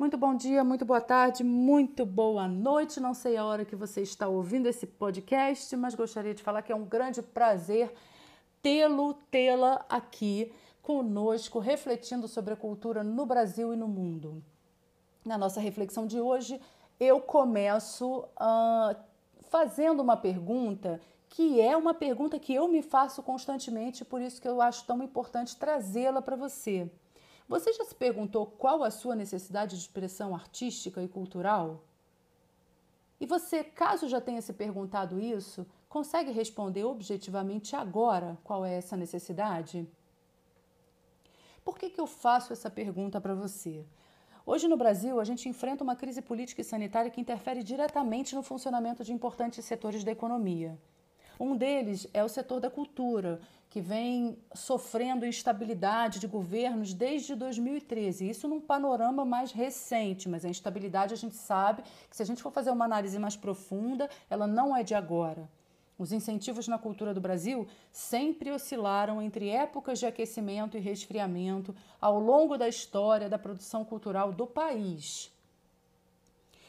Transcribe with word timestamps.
Muito 0.00 0.16
bom 0.16 0.34
dia, 0.34 0.64
muito 0.64 0.86
boa 0.86 1.02
tarde, 1.02 1.44
muito 1.44 2.06
boa 2.06 2.48
noite. 2.48 2.98
Não 2.98 3.12
sei 3.12 3.36
a 3.36 3.44
hora 3.44 3.66
que 3.66 3.76
você 3.76 4.00
está 4.00 4.26
ouvindo 4.28 4.66
esse 4.66 4.86
podcast, 4.86 5.76
mas 5.76 5.94
gostaria 5.94 6.32
de 6.32 6.42
falar 6.42 6.62
que 6.62 6.72
é 6.72 6.74
um 6.74 6.86
grande 6.86 7.20
prazer 7.20 7.92
tê-lo, 8.62 9.12
tê-la 9.30 9.84
aqui 9.90 10.54
conosco, 10.80 11.58
refletindo 11.58 12.26
sobre 12.26 12.54
a 12.54 12.56
cultura 12.56 13.04
no 13.04 13.26
Brasil 13.26 13.74
e 13.74 13.76
no 13.76 13.86
mundo. 13.86 14.42
Na 15.22 15.36
nossa 15.36 15.60
reflexão 15.60 16.06
de 16.06 16.18
hoje, 16.18 16.58
eu 16.98 17.20
começo 17.20 18.20
uh, 18.20 18.96
fazendo 19.50 20.00
uma 20.00 20.16
pergunta 20.16 20.98
que 21.28 21.60
é 21.60 21.76
uma 21.76 21.92
pergunta 21.92 22.38
que 22.38 22.54
eu 22.54 22.68
me 22.68 22.80
faço 22.80 23.22
constantemente, 23.22 24.02
por 24.02 24.22
isso 24.22 24.40
que 24.40 24.48
eu 24.48 24.62
acho 24.62 24.82
tão 24.86 25.02
importante 25.02 25.58
trazê-la 25.58 26.22
para 26.22 26.36
você. 26.36 26.90
Você 27.50 27.72
já 27.72 27.84
se 27.84 27.96
perguntou 27.96 28.46
qual 28.46 28.84
a 28.84 28.92
sua 28.92 29.16
necessidade 29.16 29.74
de 29.74 29.82
expressão 29.82 30.36
artística 30.36 31.02
e 31.02 31.08
cultural? 31.08 31.82
E 33.20 33.26
você, 33.26 33.64
caso 33.64 34.08
já 34.08 34.20
tenha 34.20 34.40
se 34.40 34.52
perguntado 34.52 35.20
isso, 35.20 35.66
consegue 35.88 36.30
responder 36.30 36.84
objetivamente 36.84 37.74
agora 37.74 38.38
qual 38.44 38.64
é 38.64 38.76
essa 38.76 38.96
necessidade? 38.96 39.84
Por 41.64 41.76
que, 41.76 41.90
que 41.90 42.00
eu 42.00 42.06
faço 42.06 42.52
essa 42.52 42.70
pergunta 42.70 43.20
para 43.20 43.34
você? 43.34 43.84
Hoje 44.46 44.68
no 44.68 44.76
Brasil, 44.76 45.18
a 45.18 45.24
gente 45.24 45.48
enfrenta 45.48 45.82
uma 45.82 45.96
crise 45.96 46.22
política 46.22 46.60
e 46.60 46.64
sanitária 46.64 47.10
que 47.10 47.20
interfere 47.20 47.64
diretamente 47.64 48.36
no 48.36 48.44
funcionamento 48.44 49.02
de 49.02 49.12
importantes 49.12 49.64
setores 49.64 50.04
da 50.04 50.12
economia. 50.12 50.78
Um 51.38 51.56
deles 51.56 52.06
é 52.14 52.22
o 52.22 52.28
setor 52.28 52.60
da 52.60 52.70
cultura, 52.70 53.40
que 53.70 53.80
vem 53.80 54.36
sofrendo 54.52 55.24
instabilidade 55.24 56.18
de 56.18 56.26
governos 56.26 56.92
desde 56.92 57.36
2013. 57.36 58.28
Isso 58.28 58.48
num 58.48 58.60
panorama 58.60 59.24
mais 59.24 59.52
recente, 59.52 60.28
mas 60.28 60.44
a 60.44 60.48
instabilidade 60.48 61.14
a 61.14 61.16
gente 61.16 61.36
sabe 61.36 61.84
que 62.10 62.16
se 62.16 62.22
a 62.22 62.26
gente 62.26 62.42
for 62.42 62.50
fazer 62.50 62.72
uma 62.72 62.84
análise 62.84 63.16
mais 63.16 63.36
profunda, 63.36 64.10
ela 64.28 64.48
não 64.48 64.76
é 64.76 64.82
de 64.82 64.92
agora. 64.92 65.48
Os 65.96 66.10
incentivos 66.10 66.66
na 66.66 66.78
cultura 66.78 67.14
do 67.14 67.20
Brasil 67.20 67.68
sempre 67.92 68.50
oscilaram 68.50 69.22
entre 69.22 69.48
épocas 69.48 70.00
de 70.00 70.06
aquecimento 70.06 70.76
e 70.76 70.80
resfriamento 70.80 71.72
ao 72.00 72.18
longo 72.18 72.58
da 72.58 72.66
história 72.66 73.28
da 73.28 73.38
produção 73.38 73.84
cultural 73.84 74.32
do 74.32 74.48
país. 74.48 75.30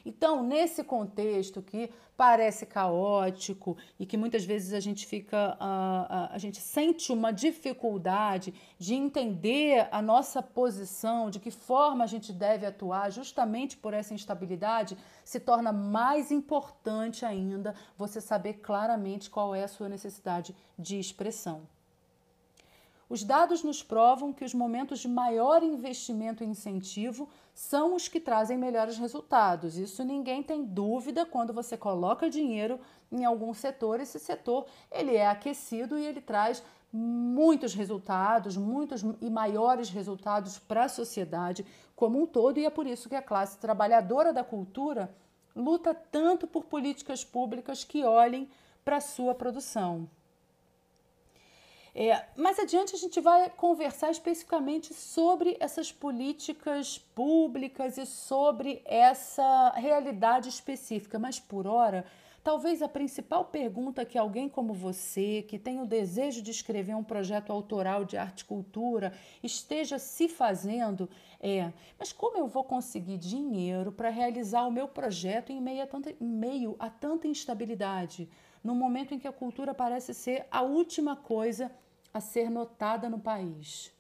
Então, 0.05 0.43
nesse 0.43 0.83
contexto 0.83 1.61
que 1.61 1.89
parece 2.17 2.65
caótico 2.65 3.77
e 3.99 4.05
que 4.05 4.17
muitas 4.17 4.43
vezes 4.43 4.73
a 4.73 4.79
gente 4.79 5.05
fica, 5.05 5.57
a, 5.59 6.29
a, 6.29 6.35
a 6.35 6.37
gente 6.37 6.59
sente 6.59 7.11
uma 7.11 7.31
dificuldade 7.31 8.53
de 8.77 8.93
entender 8.93 9.87
a 9.91 10.01
nossa 10.01 10.41
posição, 10.41 11.29
de 11.29 11.39
que 11.39 11.51
forma 11.51 12.03
a 12.03 12.07
gente 12.07 12.31
deve 12.31 12.65
atuar, 12.65 13.11
justamente 13.11 13.77
por 13.77 13.93
essa 13.93 14.13
instabilidade, 14.13 14.97
se 15.23 15.39
torna 15.39 15.71
mais 15.71 16.31
importante 16.31 17.25
ainda 17.25 17.75
você 17.97 18.21
saber 18.21 18.53
claramente 18.55 19.29
qual 19.29 19.55
é 19.55 19.63
a 19.63 19.67
sua 19.67 19.89
necessidade 19.89 20.55
de 20.77 20.99
expressão. 20.99 21.67
Os 23.11 23.25
dados 23.25 23.61
nos 23.61 23.83
provam 23.83 24.31
que 24.31 24.45
os 24.45 24.53
momentos 24.53 24.99
de 24.99 25.07
maior 25.09 25.61
investimento 25.63 26.45
e 26.45 26.47
incentivo 26.47 27.27
são 27.53 27.95
os 27.95 28.07
que 28.07 28.19
trazem 28.19 28.57
melhores 28.57 28.97
resultados. 28.97 29.77
Isso 29.77 30.03
ninguém 30.03 30.41
tem 30.41 30.63
dúvida 30.63 31.25
quando 31.25 31.53
você 31.53 31.77
coloca 31.77 32.29
dinheiro 32.29 32.79
em 33.11 33.25
algum 33.25 33.53
setor, 33.53 33.99
esse 33.99 34.19
setor 34.19 34.65
ele 34.89 35.15
é 35.15 35.27
aquecido 35.27 35.97
e 35.97 36.05
ele 36.05 36.21
traz 36.21 36.63
muitos 36.93 37.73
resultados, 37.73 38.57
muitos 38.57 39.01
e 39.21 39.29
maiores 39.29 39.89
resultados 39.89 40.57
para 40.59 40.85
a 40.85 40.89
sociedade 40.89 41.65
como 41.95 42.21
um 42.21 42.25
todo, 42.25 42.57
e 42.57 42.65
é 42.65 42.69
por 42.69 42.87
isso 42.87 43.07
que 43.07 43.15
a 43.15 43.21
classe 43.21 43.57
trabalhadora 43.57 44.33
da 44.33 44.43
cultura 44.43 45.13
luta 45.55 45.93
tanto 45.93 46.47
por 46.47 46.65
políticas 46.65 47.23
públicas 47.23 47.83
que 47.83 48.03
olhem 48.03 48.49
para 48.83 48.97
a 48.97 49.01
sua 49.01 49.35
produção. 49.35 50.09
É, 51.93 52.23
mais 52.37 52.57
adiante 52.57 52.95
a 52.95 52.97
gente 52.97 53.19
vai 53.19 53.49
conversar 53.49 54.11
especificamente 54.11 54.93
sobre 54.93 55.57
essas 55.59 55.91
políticas 55.91 56.97
públicas 56.97 57.97
e 57.97 58.05
sobre 58.05 58.81
essa 58.85 59.71
realidade 59.71 60.47
específica, 60.47 61.19
mas 61.19 61.37
por 61.37 61.67
hora, 61.67 62.05
talvez 62.41 62.81
a 62.81 62.87
principal 62.87 63.43
pergunta 63.43 64.05
que 64.05 64.17
alguém 64.17 64.47
como 64.47 64.73
você, 64.73 65.41
que 65.41 65.59
tem 65.59 65.81
o 65.81 65.85
desejo 65.85 66.41
de 66.41 66.51
escrever 66.51 66.95
um 66.95 67.03
projeto 67.03 67.51
autoral 67.51 68.05
de 68.05 68.15
arte 68.15 68.41
e 68.41 68.45
cultura, 68.45 69.11
esteja 69.43 69.99
se 69.99 70.29
fazendo 70.29 71.09
é: 71.41 71.73
mas 71.99 72.13
como 72.13 72.37
eu 72.37 72.47
vou 72.47 72.63
conseguir 72.63 73.17
dinheiro 73.17 73.91
para 73.91 74.09
realizar 74.09 74.65
o 74.65 74.71
meu 74.71 74.87
projeto 74.87 75.51
em 75.51 75.59
meio 75.59 75.83
a 75.83 75.87
tanta, 75.87 76.09
em 76.09 76.25
meio 76.25 76.73
a 76.79 76.89
tanta 76.89 77.27
instabilidade? 77.27 78.29
no 78.63 78.75
momento 78.75 79.13
em 79.13 79.19
que 79.19 79.27
a 79.27 79.31
cultura 79.31 79.73
parece 79.73 80.13
ser 80.13 80.45
a 80.51 80.61
última 80.61 81.15
coisa 81.15 81.71
a 82.13 82.19
ser 82.19 82.49
notada 82.49 83.09
no 83.09 83.19
país. 83.19 83.91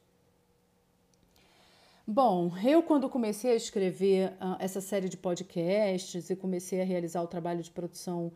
Bom, 2.05 2.51
eu 2.57 2.83
quando 2.83 3.09
comecei 3.09 3.51
a 3.51 3.55
escrever 3.55 4.31
uh, 4.31 4.57
essa 4.59 4.81
série 4.81 5.07
de 5.07 5.15
podcasts 5.15 6.29
e 6.29 6.35
comecei 6.35 6.81
a 6.81 6.85
realizar 6.85 7.21
o 7.21 7.27
trabalho 7.27 7.61
de 7.61 7.71
produção 7.71 8.33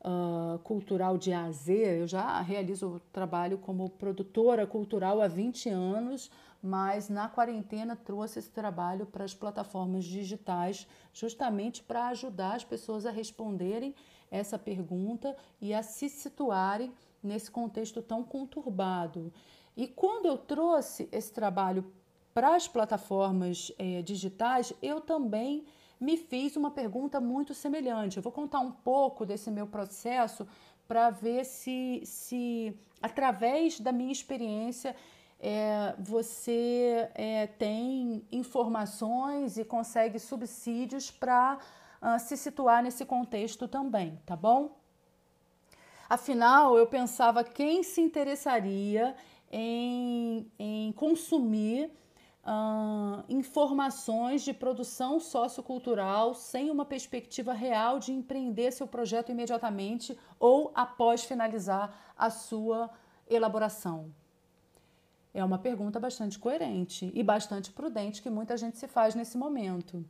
uh, 0.00 0.58
cultural 0.60 1.18
de 1.18 1.32
A 1.32 1.44
a 1.44 1.50
Z, 1.50 2.02
eu 2.02 2.06
já 2.06 2.40
realizo 2.40 2.86
o 2.86 3.00
trabalho 3.12 3.58
como 3.58 3.90
produtora 3.90 4.66
cultural 4.66 5.20
há 5.20 5.26
20 5.26 5.68
anos, 5.68 6.30
mas 6.62 7.08
na 7.08 7.28
quarentena 7.28 7.96
trouxe 7.96 8.38
esse 8.38 8.50
trabalho 8.50 9.06
para 9.06 9.24
as 9.24 9.34
plataformas 9.34 10.04
digitais, 10.04 10.86
justamente 11.12 11.82
para 11.82 12.08
ajudar 12.08 12.54
as 12.54 12.64
pessoas 12.64 13.06
a 13.06 13.10
responderem 13.10 13.94
essa 14.30 14.58
pergunta 14.58 15.36
e 15.60 15.72
a 15.72 15.82
se 15.82 16.08
situarem 16.08 16.92
nesse 17.26 17.50
contexto 17.50 18.00
tão 18.00 18.22
conturbado. 18.22 19.32
E 19.76 19.86
quando 19.86 20.26
eu 20.26 20.38
trouxe 20.38 21.08
esse 21.12 21.32
trabalho 21.32 21.92
para 22.32 22.54
as 22.54 22.66
plataformas 22.68 23.72
é, 23.78 24.00
digitais, 24.02 24.72
eu 24.80 25.00
também 25.00 25.64
me 26.00 26.16
fiz 26.16 26.56
uma 26.56 26.70
pergunta 26.70 27.20
muito 27.20 27.54
semelhante. 27.54 28.16
Eu 28.16 28.22
vou 28.22 28.32
contar 28.32 28.60
um 28.60 28.72
pouco 28.72 29.24
desse 29.26 29.50
meu 29.50 29.66
processo 29.66 30.46
para 30.86 31.10
ver 31.10 31.44
se, 31.44 32.02
se, 32.04 32.78
através 33.02 33.80
da 33.80 33.92
minha 33.92 34.12
experiência, 34.12 34.94
é, 35.38 35.94
você 35.98 37.08
é, 37.14 37.46
tem 37.46 38.24
informações 38.30 39.58
e 39.58 39.64
consegue 39.64 40.18
subsídios 40.18 41.10
para 41.10 41.58
uh, 42.00 42.18
se 42.18 42.36
situar 42.36 42.82
nesse 42.82 43.04
contexto 43.04 43.68
também, 43.68 44.18
tá 44.24 44.34
bom? 44.36 44.76
Afinal, 46.08 46.78
eu 46.78 46.86
pensava 46.86 47.42
quem 47.42 47.82
se 47.82 48.00
interessaria 48.00 49.14
em, 49.50 50.50
em 50.58 50.92
consumir 50.92 51.90
uh, 52.46 53.24
informações 53.28 54.42
de 54.42 54.52
produção 54.52 55.18
sociocultural 55.18 56.32
sem 56.34 56.70
uma 56.70 56.84
perspectiva 56.84 57.52
real 57.52 57.98
de 57.98 58.12
empreender 58.12 58.70
seu 58.70 58.86
projeto 58.86 59.30
imediatamente 59.32 60.16
ou 60.38 60.70
após 60.74 61.24
finalizar 61.24 62.14
a 62.16 62.30
sua 62.30 62.88
elaboração. 63.28 64.12
É 65.34 65.44
uma 65.44 65.58
pergunta 65.58 66.00
bastante 66.00 66.38
coerente 66.38 67.10
e 67.14 67.22
bastante 67.22 67.70
prudente 67.70 68.22
que 68.22 68.30
muita 68.30 68.56
gente 68.56 68.78
se 68.78 68.86
faz 68.86 69.14
nesse 69.14 69.36
momento. 69.36 70.04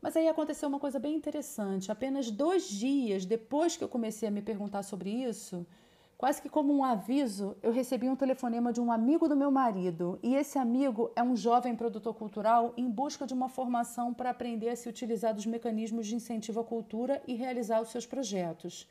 Mas 0.00 0.16
aí 0.16 0.28
aconteceu 0.28 0.68
uma 0.68 0.78
coisa 0.78 0.98
bem 0.98 1.14
interessante. 1.14 1.90
Apenas 1.90 2.30
dois 2.30 2.68
dias 2.68 3.24
depois 3.24 3.76
que 3.76 3.82
eu 3.82 3.88
comecei 3.88 4.28
a 4.28 4.30
me 4.30 4.40
perguntar 4.40 4.82
sobre 4.82 5.10
isso, 5.10 5.66
quase 6.16 6.40
que 6.40 6.48
como 6.48 6.72
um 6.72 6.84
aviso, 6.84 7.56
eu 7.62 7.72
recebi 7.72 8.08
um 8.08 8.14
telefonema 8.14 8.72
de 8.72 8.80
um 8.80 8.92
amigo 8.92 9.28
do 9.28 9.36
meu 9.36 9.50
marido. 9.50 10.18
E 10.22 10.36
esse 10.36 10.58
amigo 10.58 11.10
é 11.16 11.22
um 11.22 11.36
jovem 11.36 11.74
produtor 11.74 12.14
cultural 12.14 12.72
em 12.76 12.88
busca 12.88 13.26
de 13.26 13.34
uma 13.34 13.48
formação 13.48 14.14
para 14.14 14.30
aprender 14.30 14.68
a 14.68 14.76
se 14.76 14.88
utilizar 14.88 15.34
dos 15.34 15.46
mecanismos 15.46 16.06
de 16.06 16.14
incentivo 16.14 16.60
à 16.60 16.64
cultura 16.64 17.20
e 17.26 17.34
realizar 17.34 17.80
os 17.80 17.88
seus 17.88 18.06
projetos. 18.06 18.88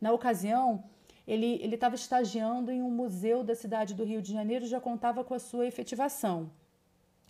Na 0.00 0.12
ocasião, 0.12 0.84
ele 1.26 1.62
estava 1.74 1.94
estagiando 1.94 2.70
em 2.70 2.82
um 2.82 2.90
museu 2.90 3.42
da 3.42 3.54
cidade 3.54 3.94
do 3.94 4.04
Rio 4.04 4.22
de 4.22 4.32
Janeiro 4.32 4.64
e 4.64 4.68
já 4.68 4.80
contava 4.80 5.22
com 5.24 5.34
a 5.34 5.38
sua 5.38 5.66
efetivação. 5.66 6.50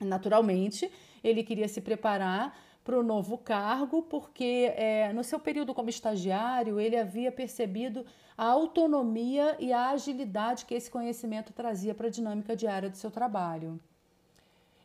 Naturalmente, 0.00 0.90
ele 1.22 1.43
queria 1.43 1.69
se 1.69 1.81
preparar 1.81 2.58
para 2.84 2.99
o 2.99 3.02
novo 3.02 3.38
cargo, 3.38 4.02
porque 4.02 4.73
é, 4.76 5.12
no 5.12 5.23
seu 5.23 5.38
período 5.38 5.73
como 5.73 5.88
estagiário 5.88 6.81
ele 6.81 6.96
havia 6.96 7.31
percebido 7.31 8.05
a 8.37 8.46
autonomia 8.46 9.56
e 9.61 9.73
a 9.73 9.90
agilidade 9.90 10.64
que 10.64 10.75
esse 10.75 10.90
conhecimento 10.90 11.52
trazia 11.52 11.94
para 11.94 12.08
a 12.08 12.11
dinâmica 12.11 12.56
diária 12.56 12.90
do 12.90 12.96
seu 12.96 13.11
trabalho. 13.11 13.81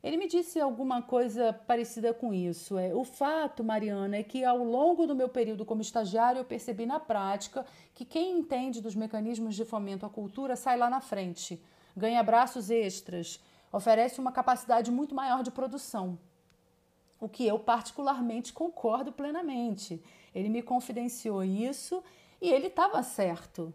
Ele 0.04 0.16
me 0.16 0.28
disse 0.28 0.60
alguma 0.60 1.02
coisa 1.02 1.52
parecida 1.52 2.14
com 2.14 2.34
isso. 2.34 2.78
É, 2.78 2.94
o 2.94 3.04
fato, 3.04 3.64
Mariana, 3.64 4.18
é 4.18 4.24
que 4.24 4.46
ao 4.46 4.64
longo 4.64 5.08
do 5.08 5.16
meu 5.16 5.28
período 5.28 5.66
como 5.66 5.82
estagiário 5.82 6.40
eu 6.40 6.46
percebi 6.46 6.86
na 6.86 7.00
prática 7.00 7.66
que 7.96 8.06
quem 8.06 8.38
entende 8.38 8.80
dos 8.80 8.96
mecanismos 8.96 9.56
de 9.56 9.66
fomento 9.66 10.06
à 10.06 10.10
cultura 10.10 10.56
sai 10.56 10.78
lá 10.78 10.90
na 10.90 11.02
frente, 11.02 11.62
ganha 11.96 12.22
braços 12.22 12.70
extras, 12.70 13.44
oferece 13.72 14.20
uma 14.20 14.32
capacidade 14.32 14.92
muito 14.92 15.16
maior 15.16 15.42
de 15.42 15.50
produção. 15.50 16.18
O 17.20 17.28
que 17.28 17.46
eu 17.46 17.58
particularmente 17.58 18.54
concordo 18.54 19.12
plenamente. 19.12 20.02
Ele 20.34 20.50
me 20.50 20.62
confidenciou 20.62 21.44
isso 21.44 22.04
e 22.42 22.50
ele 22.50 22.68
estava 22.68 23.02
certo. 23.04 23.74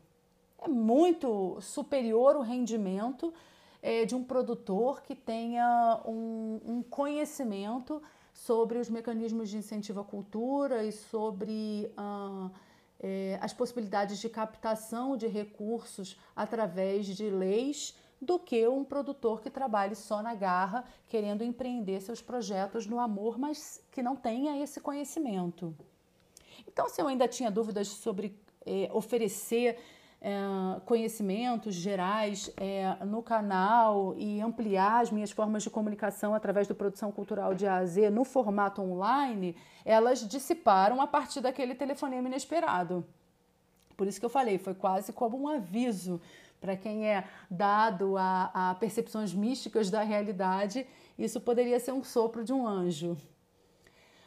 É 0.59 0.69
muito 0.69 1.61
superior 1.61 2.37
o 2.37 2.41
rendimento 2.41 3.35
é, 3.83 4.05
de 4.05 4.15
um 4.15 4.23
produtor 4.23 5.03
que 5.03 5.15
tenha 5.15 6.01
um, 6.07 6.61
um 6.65 6.83
conhecimento 6.83 8.01
sobre 8.33 8.79
os 8.79 8.89
mecanismos 8.89 9.51
de 9.51 9.57
incentivo 9.57 10.01
à 10.01 10.05
cultura 10.05 10.85
e 10.85 10.93
sobre 10.93 11.93
ah, 11.97 12.49
é, 13.01 13.39
as 13.43 13.53
possibilidades 13.53 14.19
de 14.19 14.29
captação 14.29 15.17
de 15.17 15.27
recursos 15.27 16.17
através 16.35 17.07
de 17.07 17.29
leis 17.29 17.95
do 18.23 18.39
que 18.39 18.69
um 18.69 18.85
produtor 18.85 19.41
que 19.41 19.51
trabalhe 19.51 19.97
só 19.97 20.23
na 20.23 20.33
garra, 20.33 20.85
querendo 21.09 21.43
empreender 21.43 22.01
seus 22.01 22.23
projetos 22.23 22.87
no 22.87 23.01
amor, 23.01 23.37
mas 23.37 23.85
que 23.91 24.01
não 24.01 24.15
tenha 24.15 24.63
esse 24.63 24.81
conhecimento. 24.81 25.75
Então, 26.67 26.89
se 26.89 27.03
eu 27.03 27.09
ainda 27.09 27.27
tinha 27.27 27.51
dúvidas 27.51 27.89
sobre 27.89 28.39
é, 28.65 28.89
oferecer 28.93 29.77
é, 30.21 30.81
conhecimentos 30.87 31.75
gerais 31.75 32.49
é, 32.57 33.05
no 33.05 33.25
canal 33.25 34.15
e 34.17 34.41
ampliar 34.41 35.03
as 35.03 35.11
minhas 35.11 35.33
formas 35.33 35.65
de 35.65 35.71
comunicação 35.71 36.33
através 36.33 36.69
da 36.69 36.77
produção 36.77 37.11
cultural 37.11 37.55
de 37.55 37.67
A 37.67 37.79
a 37.79 37.85
Z 37.85 38.09
no 38.09 38.23
formato 38.23 38.81
online, 38.81 39.57
elas 39.85 40.21
dissiparam 40.21 41.01
a 41.01 41.09
partir 41.09 41.41
daquele 41.41 41.75
telefonema 41.75 42.29
inesperado. 42.29 43.05
Por 43.97 44.07
isso 44.07 44.19
que 44.19 44.27
eu 44.27 44.31
falei, 44.31 44.59
foi 44.59 44.75
quase 44.75 45.13
como 45.13 45.37
um 45.37 45.49
aviso 45.49 46.21
para 46.63 46.77
quem 46.77 47.09
é 47.09 47.25
dado 47.51 48.17
a, 48.17 48.71
a 48.71 48.75
percepções 48.77 49.35
místicas 49.35 49.91
da 49.91 50.03
realidade, 50.03 50.87
isso 51.19 51.41
poderia 51.41 51.81
ser 51.81 51.91
um 51.91 52.05
sopro 52.05 52.45
de 52.45 52.53
um 52.53 52.67
anjo. 52.67 53.17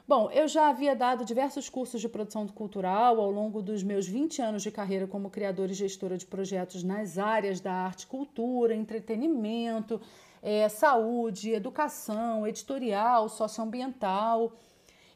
Bom, 0.05 0.29
eu 0.29 0.45
já 0.47 0.67
havia 0.67 0.93
dado 0.95 1.23
diversos 1.23 1.69
cursos 1.69 1.99
de 1.99 2.09
produção 2.09 2.45
cultural 2.47 3.19
ao 3.19 3.31
longo 3.31 3.61
dos 3.61 3.81
meus 3.81 4.05
20 4.05 4.41
anos 4.41 4.61
de 4.61 4.69
carreira 4.69 5.07
como 5.07 5.31
criadora 5.31 5.71
e 5.71 5.75
gestora 5.75 6.17
de 6.17 6.25
projetos 6.25 6.83
nas 6.83 7.17
áreas 7.17 7.61
da 7.61 7.73
arte, 7.73 8.05
cultura, 8.05 8.75
entretenimento, 8.75 9.99
é, 10.43 10.67
saúde, 10.67 11.53
educação, 11.53 12.45
editorial, 12.45 13.29
socioambiental. 13.29 14.51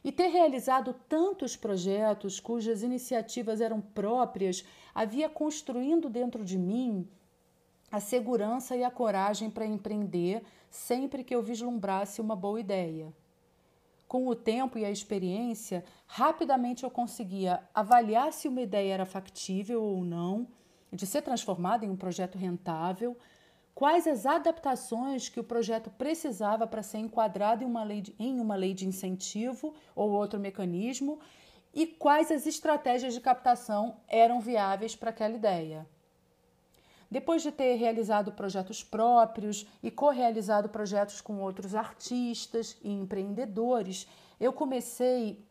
E 0.02 0.10
ter 0.10 0.28
realizado 0.28 0.94
tantos 1.06 1.54
projetos 1.54 2.40
cujas 2.40 2.82
iniciativas 2.82 3.60
eram 3.60 3.80
próprias 3.80 4.64
havia 4.94 5.28
construindo 5.28 6.08
dentro 6.08 6.44
de 6.44 6.58
mim 6.58 7.08
a 7.90 7.98
segurança 7.98 8.76
e 8.76 8.84
a 8.84 8.90
coragem 8.90 9.50
para 9.50 9.66
empreender 9.66 10.42
sempre 10.70 11.24
que 11.24 11.34
eu 11.34 11.42
vislumbrasse 11.42 12.20
uma 12.20 12.36
boa 12.36 12.60
ideia. 12.60 13.12
Com 14.06 14.26
o 14.26 14.34
tempo 14.34 14.78
e 14.78 14.84
a 14.84 14.90
experiência, 14.90 15.84
rapidamente 16.06 16.84
eu 16.84 16.90
conseguia 16.90 17.62
avaliar 17.74 18.32
se 18.32 18.48
uma 18.48 18.60
ideia 18.60 18.94
era 18.94 19.06
factível 19.06 19.82
ou 19.82 20.04
não, 20.04 20.46
de 20.92 21.06
ser 21.06 21.22
transformada 21.22 21.84
em 21.84 21.90
um 21.90 21.96
projeto 21.96 22.36
rentável, 22.36 23.16
quais 23.74 24.06
as 24.06 24.26
adaptações 24.26 25.28
que 25.28 25.40
o 25.40 25.44
projeto 25.44 25.90
precisava 25.90 26.66
para 26.66 26.82
ser 26.82 26.98
enquadrado 26.98 27.62
em 27.62 27.66
uma, 27.66 27.84
lei 27.84 28.00
de, 28.00 28.14
em 28.18 28.40
uma 28.40 28.56
lei 28.56 28.74
de 28.74 28.86
incentivo 28.86 29.74
ou 29.94 30.10
outro 30.10 30.40
mecanismo 30.40 31.20
e 31.74 31.86
quais 31.86 32.30
as 32.30 32.46
estratégias 32.46 33.14
de 33.14 33.20
captação 33.20 33.96
eram 34.08 34.40
viáveis 34.40 34.96
para 34.96 35.10
aquela 35.10 35.34
ideia. 35.34 35.86
Depois 37.10 37.42
de 37.42 37.50
ter 37.50 37.74
realizado 37.74 38.32
projetos 38.32 38.84
próprios 38.84 39.66
e 39.82 39.90
co-realizado 39.90 40.68
projetos 40.68 41.20
com 41.20 41.40
outros 41.40 41.74
artistas 41.74 42.76
e 42.82 42.90
empreendedores, 42.90 44.06
eu 44.38 44.52
comecei 44.52 45.44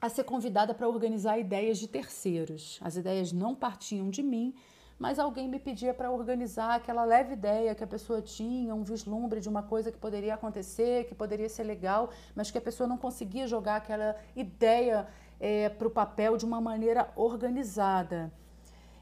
a 0.00 0.08
ser 0.08 0.24
convidada 0.24 0.74
para 0.74 0.88
organizar 0.88 1.38
ideias 1.38 1.78
de 1.78 1.86
terceiros. 1.86 2.78
As 2.82 2.96
ideias 2.96 3.32
não 3.32 3.54
partiam 3.54 4.08
de 4.08 4.22
mim, 4.22 4.54
mas 4.98 5.18
alguém 5.18 5.46
me 5.48 5.58
pedia 5.58 5.92
para 5.92 6.10
organizar 6.10 6.74
aquela 6.74 7.04
leve 7.04 7.34
ideia 7.34 7.74
que 7.74 7.84
a 7.84 7.86
pessoa 7.86 8.22
tinha, 8.22 8.74
um 8.74 8.82
vislumbre 8.82 9.40
de 9.40 9.48
uma 9.48 9.62
coisa 9.62 9.92
que 9.92 9.98
poderia 9.98 10.34
acontecer, 10.34 11.04
que 11.06 11.14
poderia 11.14 11.48
ser 11.48 11.64
legal, 11.64 12.10
mas 12.34 12.50
que 12.50 12.56
a 12.56 12.60
pessoa 12.60 12.86
não 12.86 12.96
conseguia 12.96 13.46
jogar 13.46 13.76
aquela 13.76 14.16
ideia 14.34 15.06
é, 15.40 15.68
para 15.68 15.86
o 15.86 15.90
papel 15.90 16.36
de 16.36 16.44
uma 16.44 16.60
maneira 16.60 17.12
organizada. 17.16 18.32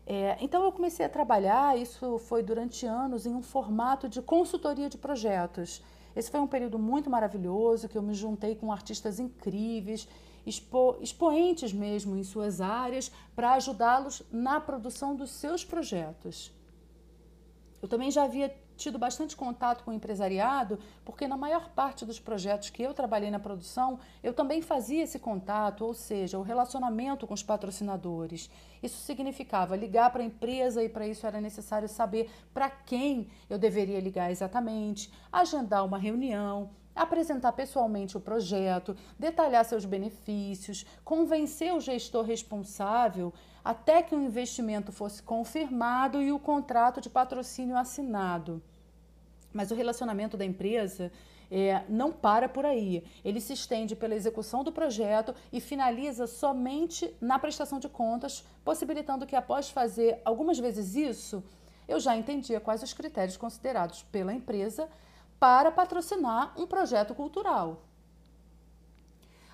É, 0.07 0.37
então 0.41 0.63
eu 0.63 0.73
comecei 0.73 1.07
a 1.07 1.09
trabalhar, 1.09 1.79
isso 1.79 2.19
foi 2.19 2.43
durante 2.43 2.85
anos, 2.85 3.25
em 3.25 3.35
um 3.35 3.43
formato 3.43 4.09
de 4.09 4.21
consultoria 4.21 4.89
de 4.89 4.99
projetos. 4.99 5.83
Esse 6.15 6.31
foi 6.31 6.41
um 6.41 6.47
período 6.47 6.79
muito 6.79 7.09
maravilhoso, 7.09 7.89
que 7.89 7.97
eu 7.97 8.03
me 8.03 8.15
juntei 8.15 8.55
com 8.55 8.71
artistas 8.71 9.19
incríveis, 9.19 10.07
expo, 10.47 10.97
expoentes 11.01 11.73
mesmo 11.73 12.17
em 12.17 12.23
suas 12.23 12.61
áreas, 12.61 13.11
para 13.35 13.55
ajudá-los 13.55 14.23
na 14.31 14.61
produção 14.61 15.17
dos 15.17 15.31
seus 15.31 15.65
projetos. 15.65 16.53
Eu 17.81 17.89
também 17.89 18.11
já 18.11 18.25
havia 18.25 18.55
tido 18.77 18.99
bastante 18.99 19.37
contato 19.37 19.85
com 19.85 19.91
o 19.91 19.95
empresariado, 19.95 20.79
porque 21.05 21.29
na 21.29 21.37
maior 21.37 21.69
parte 21.71 22.05
dos 22.05 22.19
projetos 22.19 22.71
que 22.71 22.83
eu 22.83 22.95
trabalhei 22.95 23.31
na 23.31 23.39
produção, 23.39 23.99
eu 24.23 24.33
também 24.33 24.63
fazia 24.63 25.03
esse 25.03 25.19
contato, 25.19 25.85
ou 25.85 25.95
seja, 25.95 26.39
o 26.39 26.43
relacionamento 26.43 27.27
com 27.27 27.35
os 27.35 27.43
patrocinadores. 27.43 28.51
Isso 28.83 29.01
significava 29.03 29.77
ligar 29.77 30.11
para 30.11 30.23
a 30.23 30.27
empresa 30.27 30.83
e 30.83 30.89
para 30.89 31.07
isso 31.07 31.27
era 31.27 31.41
necessário 31.41 31.89
saber 31.89 32.31
para 32.53 32.69
quem 32.69 33.29
eu 33.49 33.59
deveria 33.59 34.01
ligar 34.01 34.31
exatamente, 34.31 35.11
agendar 35.33 35.85
uma 35.85 35.99
reunião, 35.99 36.71
apresentar 36.95 37.53
pessoalmente 37.53 38.17
o 38.17 38.21
projeto, 38.21 38.97
detalhar 39.19 39.65
seus 39.65 39.85
benefícios, 39.85 40.87
convencer 41.05 41.75
o 41.75 41.81
gestor 41.81 42.25
responsável 42.25 43.33
até 43.65 44.03
que 44.03 44.15
o 44.15 44.21
investimento 44.21 44.93
fosse 44.93 45.23
confirmado 45.23 46.21
e 46.21 46.31
o 46.31 46.39
contrato 46.39 47.01
de 47.01 47.09
patrocínio 47.09 47.77
assinado. 47.77 48.63
Mas 49.53 49.71
o 49.71 49.75
relacionamento 49.75 50.37
da 50.37 50.45
empresa 50.45 51.11
é, 51.51 51.83
não 51.89 52.13
para 52.13 52.49
por 52.49 52.67
aí. 52.67 53.05
Ele 53.25 53.41
se 53.41 53.53
estende 53.53 53.95
pela 53.95 54.15
execução 54.15 54.65
do 54.65 54.73
projeto 54.73 55.35
e 55.53 55.61
finaliza 55.61 56.27
somente 56.27 57.15
na 57.21 57.39
prestação 57.39 57.79
de 57.79 57.89
contas, 57.89 58.45
possibilitando 58.65 59.27
que, 59.27 59.37
após 59.37 59.71
fazer 59.71 60.21
algumas 60.25 60.59
vezes 60.59 60.95
isso, 60.95 61.43
eu 61.87 62.01
já 62.01 62.17
entendia 62.17 62.61
quais 62.61 62.83
os 62.83 62.93
critérios 62.93 63.37
considerados 63.37 64.03
pela 64.05 64.33
empresa 64.33 64.89
para 65.39 65.71
patrocinar 65.71 66.53
um 66.59 66.67
projeto 66.67 67.15
cultural. 67.15 67.83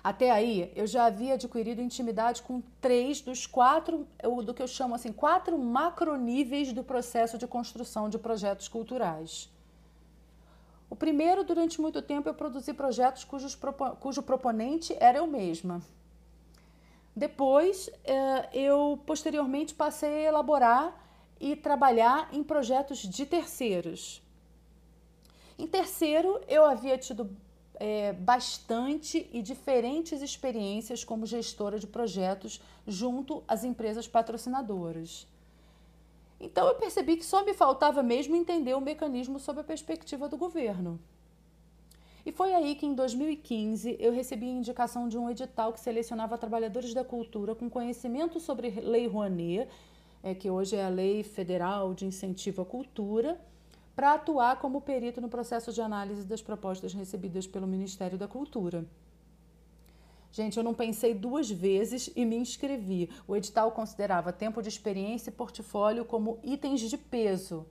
Até 0.03 0.31
aí, 0.31 0.71
eu 0.75 0.87
já 0.87 1.05
havia 1.05 1.35
adquirido 1.35 1.79
intimidade 1.79 2.41
com 2.41 2.61
três 2.79 3.21
dos 3.21 3.45
quatro, 3.45 4.07
do 4.43 4.53
que 4.53 4.61
eu 4.61 4.67
chamo 4.67 4.95
assim, 4.95 5.11
quatro 5.11 5.57
macroníveis 5.59 6.73
do 6.73 6.83
processo 6.83 7.37
de 7.37 7.45
construção 7.45 8.09
de 8.09 8.17
projetos 8.17 8.67
culturais. 8.67 9.49
O 10.89 10.95
primeiro, 10.95 11.43
durante 11.43 11.79
muito 11.79 12.01
tempo, 12.01 12.27
eu 12.27 12.33
produzi 12.33 12.73
projetos 12.73 13.23
cujos, 13.23 13.57
cujo 13.99 14.23
proponente 14.23 14.95
era 14.99 15.19
eu 15.19 15.27
mesma. 15.27 15.81
Depois, 17.15 17.89
eh, 18.03 18.49
eu 18.53 18.99
posteriormente 19.05 19.73
passei 19.73 20.25
a 20.25 20.29
elaborar 20.29 20.99
e 21.39 21.55
trabalhar 21.55 22.29
em 22.33 22.43
projetos 22.43 22.99
de 22.99 23.25
terceiros. 23.25 24.21
Em 25.57 25.67
terceiro, 25.67 26.41
eu 26.47 26.65
havia 26.65 26.97
tido 26.97 27.29
é, 27.75 28.13
bastante 28.13 29.29
e 29.31 29.41
diferentes 29.41 30.21
experiências 30.21 31.03
como 31.03 31.25
gestora 31.25 31.79
de 31.79 31.87
projetos 31.87 32.61
junto 32.87 33.43
às 33.47 33.63
empresas 33.63 34.07
patrocinadoras. 34.07 35.27
Então 36.39 36.67
eu 36.67 36.75
percebi 36.75 37.17
que 37.17 37.25
só 37.25 37.45
me 37.45 37.53
faltava 37.53 38.01
mesmo 38.01 38.35
entender 38.35 38.73
o 38.73 38.81
mecanismo 38.81 39.39
sob 39.39 39.61
a 39.61 39.63
perspectiva 39.63 40.27
do 40.27 40.37
governo. 40.37 40.99
E 42.25 42.31
foi 42.31 42.53
aí 42.53 42.75
que, 42.75 42.85
em 42.85 42.93
2015, 42.93 43.97
eu 43.99 44.11
recebi 44.11 44.45
a 44.45 44.53
indicação 44.53 45.07
de 45.07 45.17
um 45.17 45.29
edital 45.29 45.73
que 45.73 45.79
selecionava 45.79 46.37
trabalhadores 46.37 46.93
da 46.93 47.03
cultura 47.03 47.55
com 47.55 47.69
conhecimento 47.69 48.39
sobre 48.39 48.69
Lei 48.69 49.07
Rouanet, 49.07 49.67
é, 50.21 50.35
que 50.35 50.49
hoje 50.49 50.75
é 50.75 50.85
a 50.85 50.89
Lei 50.89 51.23
Federal 51.23 51.95
de 51.95 52.05
Incentivo 52.05 52.61
à 52.61 52.65
Cultura, 52.65 53.39
para 54.01 54.13
atuar 54.13 54.55
como 54.55 54.81
perito 54.81 55.21
no 55.21 55.29
processo 55.29 55.71
de 55.71 55.79
análise 55.79 56.25
das 56.25 56.41
propostas 56.41 56.91
recebidas 56.91 57.45
pelo 57.45 57.67
Ministério 57.67 58.17
da 58.17 58.27
Cultura. 58.27 58.83
Gente, 60.31 60.57
eu 60.57 60.63
não 60.63 60.73
pensei 60.73 61.13
duas 61.13 61.51
vezes 61.51 62.09
e 62.15 62.25
me 62.25 62.35
inscrevi. 62.35 63.11
O 63.27 63.35
edital 63.35 63.71
considerava 63.71 64.33
tempo 64.33 64.59
de 64.59 64.69
experiência 64.69 65.29
e 65.29 65.33
portfólio 65.33 66.03
como 66.03 66.39
itens 66.41 66.81
de 66.81 66.97
peso. 66.97 67.67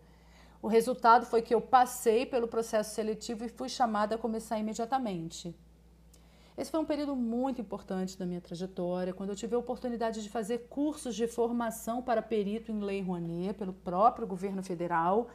O 0.63 0.69
resultado 0.69 1.27
foi 1.27 1.43
que 1.43 1.53
eu 1.53 1.61
passei 1.61 2.25
pelo 2.25 2.47
processo 2.47 2.95
seletivo 2.95 3.45
e 3.45 3.49
fui 3.49 3.69
chamada 3.69 4.15
a 4.15 4.19
começar 4.19 4.57
imediatamente. 4.57 5.53
Esse 6.57 6.71
foi 6.71 6.79
um 6.79 6.85
período 6.85 7.17
muito 7.17 7.61
importante 7.61 8.17
da 8.17 8.25
minha 8.25 8.41
trajetória, 8.41 9.13
quando 9.13 9.31
eu 9.31 9.37
tive 9.37 9.57
a 9.57 9.59
oportunidade 9.59 10.23
de 10.23 10.29
fazer 10.29 10.69
cursos 10.69 11.17
de 11.17 11.27
formação 11.27 12.01
para 12.01 12.23
perito 12.23 12.71
em 12.71 12.79
Lei 12.79 13.03
Rouanet 13.03 13.55
pelo 13.55 13.73
próprio 13.73 14.29
governo 14.29 14.63
federal 14.63 15.29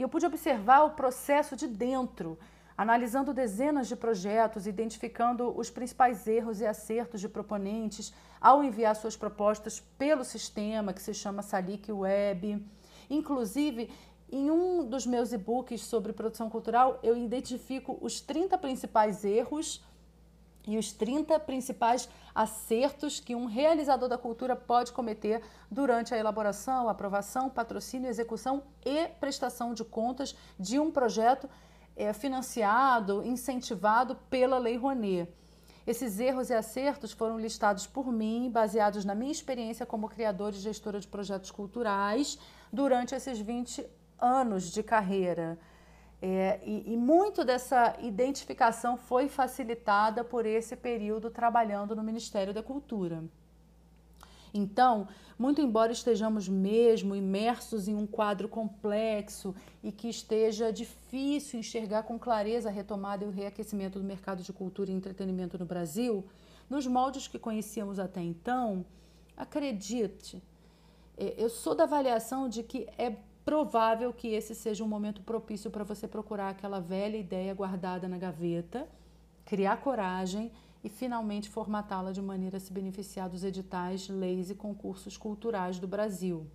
e 0.00 0.02
eu 0.02 0.08
pude 0.08 0.24
observar 0.24 0.82
o 0.84 0.92
processo 0.92 1.54
de 1.54 1.68
dentro, 1.68 2.38
analisando 2.74 3.34
dezenas 3.34 3.86
de 3.86 3.94
projetos, 3.94 4.66
identificando 4.66 5.54
os 5.54 5.68
principais 5.68 6.26
erros 6.26 6.58
e 6.62 6.66
acertos 6.66 7.20
de 7.20 7.28
proponentes 7.28 8.10
ao 8.40 8.64
enviar 8.64 8.96
suas 8.96 9.14
propostas 9.14 9.80
pelo 9.98 10.24
sistema 10.24 10.94
que 10.94 11.02
se 11.02 11.12
chama 11.12 11.42
Salic 11.42 11.92
Web. 11.92 12.66
Inclusive, 13.10 13.90
em 14.32 14.50
um 14.50 14.88
dos 14.88 15.04
meus 15.04 15.34
e-books 15.34 15.82
sobre 15.82 16.14
produção 16.14 16.48
cultural, 16.48 16.98
eu 17.02 17.14
identifico 17.14 17.98
os 18.00 18.22
30 18.22 18.56
principais 18.56 19.22
erros 19.22 19.84
e 20.66 20.76
os 20.78 20.92
30 20.92 21.38
principais 21.40 22.08
acertos 22.34 23.20
que 23.20 23.34
um 23.34 23.46
realizador 23.46 24.08
da 24.08 24.18
cultura 24.18 24.54
pode 24.54 24.92
cometer 24.92 25.42
durante 25.70 26.14
a 26.14 26.18
elaboração, 26.18 26.88
aprovação, 26.88 27.48
patrocínio, 27.48 28.08
execução 28.08 28.62
e 28.84 29.08
prestação 29.20 29.74
de 29.74 29.84
contas 29.84 30.36
de 30.58 30.78
um 30.78 30.90
projeto 30.90 31.48
é, 31.96 32.12
financiado, 32.12 33.22
incentivado 33.24 34.16
pela 34.28 34.58
Lei 34.58 34.76
Rouanet. 34.76 35.28
Esses 35.86 36.20
erros 36.20 36.50
e 36.50 36.54
acertos 36.54 37.10
foram 37.10 37.38
listados 37.38 37.86
por 37.86 38.12
mim, 38.12 38.50
baseados 38.50 39.04
na 39.04 39.14
minha 39.14 39.32
experiência 39.32 39.86
como 39.86 40.08
criadora 40.08 40.54
e 40.54 40.58
gestora 40.58 41.00
de 41.00 41.08
projetos 41.08 41.50
culturais 41.50 42.38
durante 42.72 43.14
esses 43.14 43.38
20 43.38 43.84
anos 44.18 44.70
de 44.70 44.82
carreira. 44.82 45.58
É, 46.22 46.60
e, 46.64 46.92
e, 46.92 46.96
muito 46.98 47.44
dessa 47.44 47.96
identificação 48.00 48.96
foi 48.96 49.26
facilitada 49.28 50.22
por 50.22 50.44
esse 50.44 50.76
período 50.76 51.30
trabalhando 51.30 51.96
no 51.96 52.02
Ministério 52.02 52.52
da 52.52 52.62
Cultura. 52.62 53.24
Então, 54.52 55.08
muito 55.38 55.62
embora 55.62 55.92
estejamos 55.92 56.46
mesmo 56.46 57.16
imersos 57.16 57.88
em 57.88 57.94
um 57.94 58.06
quadro 58.06 58.48
complexo 58.48 59.54
e 59.82 59.90
que 59.90 60.08
esteja 60.08 60.70
difícil 60.70 61.60
enxergar 61.60 62.02
com 62.02 62.18
clareza 62.18 62.68
a 62.68 62.72
retomada 62.72 63.24
e 63.24 63.28
o 63.28 63.30
reaquecimento 63.30 63.98
do 63.98 64.04
mercado 64.04 64.42
de 64.42 64.52
cultura 64.52 64.90
e 64.90 64.94
entretenimento 64.94 65.58
no 65.58 65.64
Brasil, 65.64 66.26
nos 66.68 66.86
moldes 66.86 67.26
que 67.26 67.38
conhecíamos 67.38 67.98
até 67.98 68.20
então, 68.20 68.84
acredite, 69.36 70.42
é, 71.16 71.34
eu 71.38 71.48
sou 71.48 71.74
da 71.74 71.84
avaliação 71.84 72.48
de 72.48 72.62
que 72.62 72.86
é 72.98 73.16
provável 73.50 74.12
que 74.12 74.28
esse 74.28 74.54
seja 74.54 74.84
um 74.84 74.86
momento 74.86 75.22
propício 75.22 75.72
para 75.72 75.82
você 75.82 76.06
procurar 76.06 76.50
aquela 76.50 76.78
velha 76.78 77.16
ideia 77.16 77.52
guardada 77.52 78.06
na 78.06 78.16
gaveta, 78.16 78.86
criar 79.44 79.78
coragem 79.78 80.52
e 80.84 80.88
finalmente 80.88 81.50
formatá-la 81.50 82.12
de 82.12 82.22
maneira 82.22 82.58
a 82.58 82.60
se 82.60 82.72
beneficiar 82.72 83.28
dos 83.28 83.42
editais, 83.42 84.08
leis 84.08 84.50
e 84.50 84.54
concursos 84.54 85.16
culturais 85.16 85.80
do 85.80 85.88
Brasil. 85.88 86.46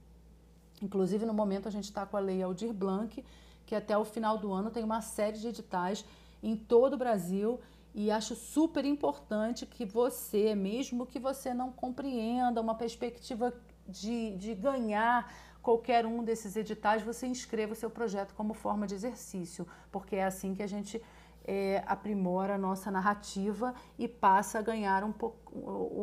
Inclusive, 0.81 1.25
no 1.25 1.33
momento, 1.33 1.67
a 1.67 1.69
gente 1.69 1.83
está 1.83 2.05
com 2.05 2.15
a 2.15 2.21
Lei 2.21 2.41
Aldir 2.41 2.71
Blanc, 2.71 3.21
que 3.65 3.75
até 3.75 3.97
o 3.97 4.05
final 4.05 4.37
do 4.37 4.53
ano 4.53 4.71
tem 4.71 4.81
uma 4.81 5.01
série 5.01 5.37
de 5.37 5.49
editais 5.49 6.05
em 6.41 6.55
todo 6.55 6.93
o 6.93 6.97
Brasil 6.97 7.59
e 7.93 8.09
acho 8.09 8.35
super 8.35 8.85
importante 8.85 9.65
que 9.65 9.83
você, 9.83 10.55
mesmo 10.55 11.05
que 11.05 11.19
você 11.19 11.53
não 11.53 11.73
compreenda 11.73 12.61
uma 12.61 12.75
perspectiva 12.75 13.53
de, 13.85 14.37
de 14.37 14.55
ganhar 14.55 15.29
qualquer 15.65 16.05
um 16.05 16.23
desses 16.23 16.55
editais, 16.55 17.01
você 17.01 17.25
inscreva 17.25 17.73
o 17.73 17.75
seu 17.75 17.89
projeto 17.89 18.35
como 18.35 18.53
forma 18.53 18.85
de 18.85 18.93
exercício, 18.93 19.67
porque 19.91 20.15
é 20.15 20.23
assim 20.23 20.53
que 20.53 20.61
a 20.61 20.67
gente 20.67 21.01
é, 21.43 21.83
aprimora 21.87 22.53
a 22.53 22.57
nossa 22.57 22.91
narrativa 22.91 23.73
e 23.97 24.07
passa 24.07 24.59
a 24.59 24.61
ganhar 24.61 25.03
um 25.03 25.11
pouco 25.11 25.35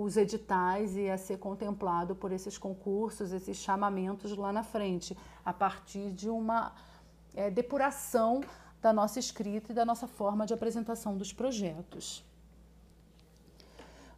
os 0.02 0.16
editais 0.16 0.97
e 0.97 1.09
a 1.09 1.16
ser 1.16 1.38
contemplado 1.38 2.16
por 2.16 2.33
esses 2.33 2.59
concursos, 2.59 3.33
esses 3.33 3.57
chamamentos 3.57 4.37
lá 4.37 4.52
na 4.52 4.64
frente, 4.64 5.16
a 5.45 5.52
partir 5.52 6.11
de 6.11 6.28
uma 6.28 6.73
é, 7.33 7.49
depuração 7.49 8.40
da 8.81 8.92
nossa 8.92 9.21
escrita 9.21 9.71
e 9.71 9.75
da 9.76 9.85
nossa 9.85 10.09
forma 10.09 10.45
de 10.45 10.52
apresentação 10.52 11.16
dos 11.16 11.33
projetos. 11.33 12.25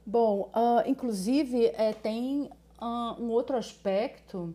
Bom, 0.06 0.50
uh, 0.54 0.88
inclusive 0.88 1.66
é, 1.66 1.92
tem 1.92 2.50
uh, 2.80 3.22
um 3.22 3.28
outro 3.28 3.58
aspecto 3.58 4.54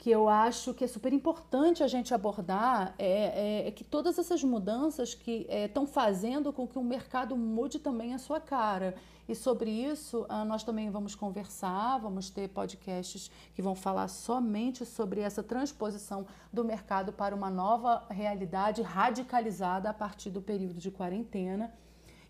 que 0.00 0.10
eu 0.10 0.30
acho 0.30 0.72
que 0.72 0.82
é 0.82 0.86
super 0.86 1.12
importante 1.12 1.82
a 1.82 1.86
gente 1.86 2.14
abordar 2.14 2.94
é, 2.98 3.64
é, 3.64 3.68
é 3.68 3.70
que 3.70 3.84
todas 3.84 4.18
essas 4.18 4.42
mudanças 4.42 5.14
que 5.14 5.46
estão 5.46 5.84
é, 5.84 5.86
fazendo 5.86 6.54
com 6.54 6.66
que 6.66 6.78
o 6.78 6.82
mercado 6.82 7.36
mude 7.36 7.78
também 7.78 8.14
a 8.14 8.18
sua 8.18 8.40
cara. 8.40 8.94
E 9.28 9.34
sobre 9.34 9.70
isso 9.70 10.24
ah, 10.30 10.42
nós 10.42 10.64
também 10.64 10.88
vamos 10.88 11.14
conversar, 11.14 11.98
vamos 11.98 12.30
ter 12.30 12.48
podcasts 12.48 13.30
que 13.54 13.60
vão 13.60 13.74
falar 13.74 14.08
somente 14.08 14.86
sobre 14.86 15.20
essa 15.20 15.42
transposição 15.42 16.26
do 16.50 16.64
mercado 16.64 17.12
para 17.12 17.34
uma 17.34 17.50
nova 17.50 18.02
realidade 18.08 18.80
radicalizada 18.80 19.90
a 19.90 19.92
partir 19.92 20.30
do 20.30 20.40
período 20.40 20.80
de 20.80 20.90
quarentena 20.90 21.70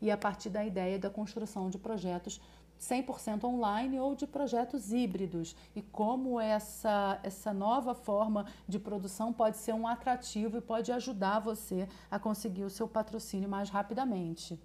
e 0.03 0.11
a 0.11 0.17
partir 0.17 0.51
da 0.51 0.65
ideia 0.65 0.99
da 0.99 1.09
construção 1.09 1.71
de 1.71 1.79
projetos 1.79 2.41
100% 2.81 3.45
online 3.45 4.01
ou 4.01 4.15
de 4.15 4.27
projetos 4.27 4.93
híbridos 4.93 5.55
e 5.77 5.83
como 5.83 6.41
essa, 6.41 7.21
essa 7.23 7.53
nova 7.53 7.95
forma 7.95 8.47
de 8.67 8.79
produção 8.79 9.33
pode 9.33 9.59
ser 9.59 9.75
um 9.75 9.87
atrativo 9.87 10.57
e 10.57 10.61
pode 10.63 10.91
ajudar 10.91 11.41
você 11.41 11.87
a 12.11 12.19
conseguir 12.19 12.65
o 12.65 12.71
seu 12.71 12.89
patrocínio 12.89 13.49
mais 13.49 13.69
rapidamente. 13.69 14.59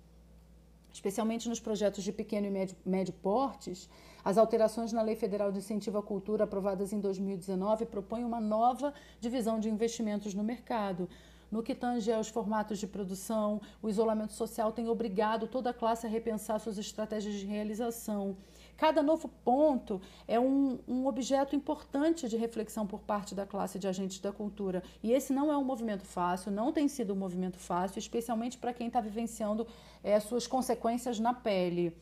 Especialmente 0.93 1.50
nos 1.50 1.60
projetos 1.60 2.05
de 2.05 2.13
pequeno 2.13 2.48
e 2.48 2.50
médio, 2.50 2.77
médio 2.86 3.13
portes, 3.15 3.89
as 4.24 4.38
alterações 4.38 4.93
na 4.93 5.01
Lei 5.01 5.17
Federal 5.17 5.51
de 5.51 5.57
Incentivo 5.57 5.98
à 5.98 6.01
Cultura 6.01 6.45
aprovadas 6.45 6.93
em 6.93 7.01
2019 7.01 7.86
propõem 7.86 8.24
uma 8.24 8.39
nova 8.39 8.93
divisão 9.19 9.60
de 9.60 9.69
investimentos 9.69 10.34
no 10.34 10.41
mercado, 10.41 11.10
no 11.55 11.63
que 11.63 11.74
tange 11.74 12.12
aos 12.12 12.27
formatos 12.27 12.79
de 12.79 12.85
produção, 12.85 13.62
o 13.81 13.88
isolamento 13.88 14.33
social 14.33 14.74
tem 14.74 14.89
obrigado 14.89 15.47
toda 15.47 15.69
a 15.69 15.74
classe 15.74 16.05
a 16.05 16.09
repensar 16.09 16.59
suas 16.59 16.77
estratégias 16.77 17.33
de 17.35 17.45
realização. 17.45 18.35
Cada 18.75 19.01
novo 19.01 19.29
ponto 19.45 20.01
é 20.27 20.38
um, 20.38 20.79
um, 20.85 21.07
objeto 21.07 21.55
importante 21.55 22.27
de 22.27 22.35
reflexão 22.35 22.85
por 22.85 23.00
parte 23.00 23.33
da 23.33 23.45
classe 23.45 23.79
de 23.79 23.88
agentes 23.88 24.19
da 24.19 24.33
cultura. 24.33 24.83
E 25.01 25.13
esse 25.13 25.31
não 25.31 25.50
é 25.50 25.55
um 25.55 25.63
movimento 25.63 26.03
fácil, 26.03 26.51
não 26.51 26.74
tem 26.74 26.89
sido 26.89 27.13
um 27.13 27.15
movimento 27.15 27.57
fácil, 27.57 28.00
especialmente 28.00 28.57
para 28.57 28.74
quem 28.74 28.88
está 28.88 29.00
vivenciando 29.00 29.65
é, 30.03 30.19
suas 30.19 30.45
consequências 30.45 31.21
na 31.21 31.33
pele. 31.33 31.95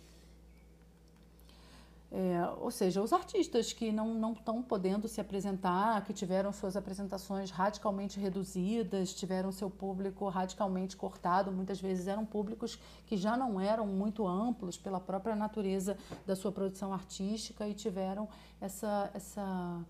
É, 2.15 2.48
ou 2.62 2.70
seja, 2.70 3.01
os 3.01 3.12
artistas 3.12 3.74
que 3.74 3.91
não 3.91 4.34
estão 4.34 4.62
podendo 4.62 5.08
se 5.08 5.20
apresentar, 5.20 6.05
que 6.05 6.13
tiveram 6.13 6.53
suas 6.53 6.77
apresentações 6.77 7.50
radicalmente 7.50 8.20
reduzidas, 8.20 9.15
tiveram 9.15 9.51
seu 9.51 9.67
público 9.67 10.29
radicalmente 10.29 10.96
cortado, 10.96 11.51
muitas 11.51 11.82
vezes 11.82 12.05
eram 12.05 12.24
públicos 12.24 12.77
que 13.08 13.17
já 13.17 13.36
não 13.36 13.60
eram 13.60 13.88
muito 13.88 14.27
amplos 14.27 14.77
pela 14.77 15.00
própria 15.00 15.36
natureza 15.36 15.98
da 16.24 16.36
sua 16.36 16.51
produção 16.51 16.93
artística 16.93 17.67
e 17.67 17.74
tiveram 17.74 18.29
essa, 18.62 19.10
essa, 19.15 19.84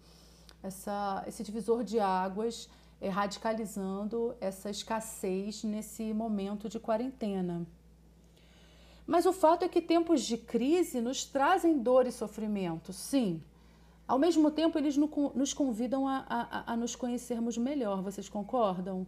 essa, 0.64 1.26
esse 1.28 1.44
divisor 1.44 1.84
de 1.84 2.00
águas 2.00 2.70
é, 3.02 3.10
radicalizando 3.10 4.34
essa 4.40 4.70
escassez 4.70 5.66
nesse 5.66 6.14
momento 6.14 6.70
de 6.70 6.80
quarentena. 6.80 7.68
Mas 9.06 9.26
o 9.26 9.34
fato 9.34 9.64
é 9.64 9.68
que 9.68 9.82
tempos 9.82 10.22
de 10.22 10.38
crise 10.38 11.02
nos 11.02 11.26
trazem 11.26 11.78
dor 11.78 12.08
e 12.08 12.12
sofrimento, 12.12 12.94
sim. 12.94 13.42
Ao 14.08 14.20
mesmo 14.20 14.52
tempo, 14.52 14.78
eles 14.78 14.98
nos 14.98 15.54
convidam 15.54 16.08
a, 16.08 16.26
a, 16.28 16.74
a 16.74 16.78
nos 16.78 16.96
conhecermos 16.96 17.58
melhor, 17.58 18.02
vocês 18.02 18.30
concordam? 18.30 19.08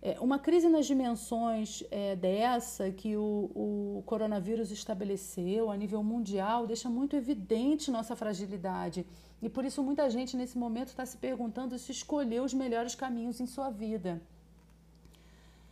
É, 0.00 0.16
uma 0.20 0.38
crise 0.38 0.68
nas 0.68 0.86
dimensões 0.86 1.82
é, 1.90 2.14
dessa 2.14 2.90
que 2.90 3.16
o, 3.16 3.50
o 3.54 4.02
coronavírus 4.06 4.70
estabeleceu 4.70 5.70
a 5.70 5.76
nível 5.76 6.02
mundial 6.04 6.68
deixa 6.68 6.88
muito 6.88 7.16
evidente 7.16 7.90
nossa 7.90 8.14
fragilidade. 8.14 9.04
E 9.42 9.48
por 9.48 9.64
isso, 9.64 9.82
muita 9.82 10.08
gente 10.08 10.36
nesse 10.36 10.56
momento 10.56 10.88
está 10.88 11.04
se 11.04 11.16
perguntando 11.16 11.76
se 11.78 11.90
escolheu 11.90 12.44
os 12.44 12.54
melhores 12.54 12.94
caminhos 12.94 13.40
em 13.40 13.46
sua 13.46 13.70
vida. 13.70 14.22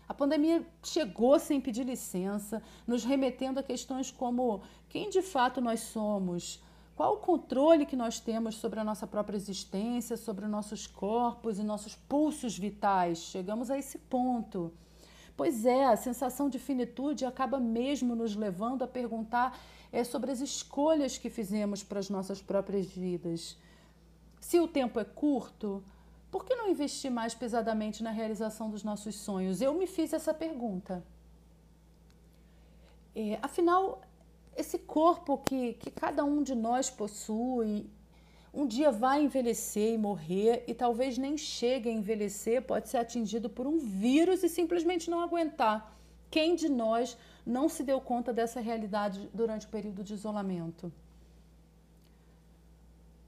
A 0.08 0.14
pandemia 0.14 0.64
chegou 0.82 1.38
sem 1.38 1.60
pedir 1.60 1.84
licença, 1.84 2.62
nos 2.86 3.04
remetendo 3.04 3.58
a 3.58 3.62
questões 3.62 4.10
como 4.10 4.62
quem 4.88 5.10
de 5.10 5.20
fato 5.20 5.60
nós 5.60 5.80
somos, 5.80 6.62
qual 6.94 7.14
o 7.14 7.18
controle 7.18 7.84
que 7.84 7.96
nós 7.96 8.20
temos 8.20 8.54
sobre 8.54 8.80
a 8.80 8.84
nossa 8.84 9.06
própria 9.06 9.36
existência, 9.36 10.16
sobre 10.16 10.46
nossos 10.46 10.86
corpos 10.86 11.58
e 11.58 11.62
nossos 11.62 11.94
pulsos 11.94 12.56
vitais. 12.56 13.18
Chegamos 13.18 13.70
a 13.70 13.78
esse 13.78 13.98
ponto. 13.98 14.72
Pois 15.36 15.66
é, 15.66 15.84
a 15.84 15.96
sensação 15.96 16.48
de 16.48 16.58
finitude 16.58 17.26
acaba 17.26 17.60
mesmo 17.60 18.14
nos 18.16 18.34
levando 18.34 18.82
a 18.82 18.88
perguntar 18.88 19.58
é, 19.92 20.02
sobre 20.02 20.30
as 20.30 20.40
escolhas 20.40 21.18
que 21.18 21.28
fizemos 21.28 21.82
para 21.82 21.98
as 21.98 22.08
nossas 22.08 22.40
próprias 22.40 22.86
vidas. 22.86 23.58
Se 24.40 24.58
o 24.58 24.66
tempo 24.66 24.98
é 24.98 25.04
curto, 25.04 25.82
por 26.37 26.45
que 26.45 26.55
não 26.55 26.69
investir 26.69 27.11
mais 27.11 27.35
pesadamente 27.35 28.02
na 28.02 28.11
realização 28.11 28.69
dos 28.69 28.85
nossos 28.85 29.14
sonhos? 29.14 29.62
Eu 29.62 29.73
me 29.73 29.87
fiz 29.87 30.12
essa 30.12 30.35
pergunta. 30.35 31.02
É, 33.14 33.38
afinal, 33.40 34.02
esse 34.55 34.78
corpo 34.81 35.38
que, 35.38 35.73
que 35.73 35.90
cada 35.90 36.26
um 36.26 36.43
de 36.43 36.55
nós 36.55 36.90
possui, 36.90 37.88
um 38.52 38.66
dia 38.66 38.90
vai 38.93 39.23
envelhecer 39.23 39.95
e 39.95 39.97
morrer, 39.97 40.62
e 40.66 40.75
talvez 40.75 41.16
nem 41.16 41.38
chegue 41.38 41.88
a 41.88 41.93
envelhecer, 41.93 42.61
pode 42.61 42.90
ser 42.90 42.99
atingido 42.99 43.49
por 43.49 43.66
um 43.66 43.78
vírus 43.78 44.43
e 44.43 44.49
simplesmente 44.50 45.09
não 45.09 45.23
aguentar. 45.23 45.97
Quem 46.31 46.55
de 46.55 46.69
nós 46.69 47.16
não 47.47 47.66
se 47.66 47.83
deu 47.83 47.99
conta 47.99 48.31
dessa 48.31 48.61
realidade 48.61 49.31
durante 49.33 49.64
o 49.64 49.71
período 49.71 50.05
de 50.05 50.12
isolamento? 50.12 50.93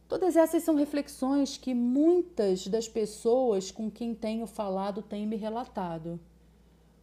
Todas 0.09 0.37
essas 0.37 0.63
são 0.63 0.75
reflexões 0.75 1.59
que 1.59 1.75
muitas 1.75 2.67
das 2.67 2.89
pessoas 2.89 3.71
com 3.71 3.91
quem 3.91 4.15
tenho 4.15 4.47
falado 4.47 5.03
têm 5.03 5.27
me 5.27 5.37
relatado. 5.37 6.19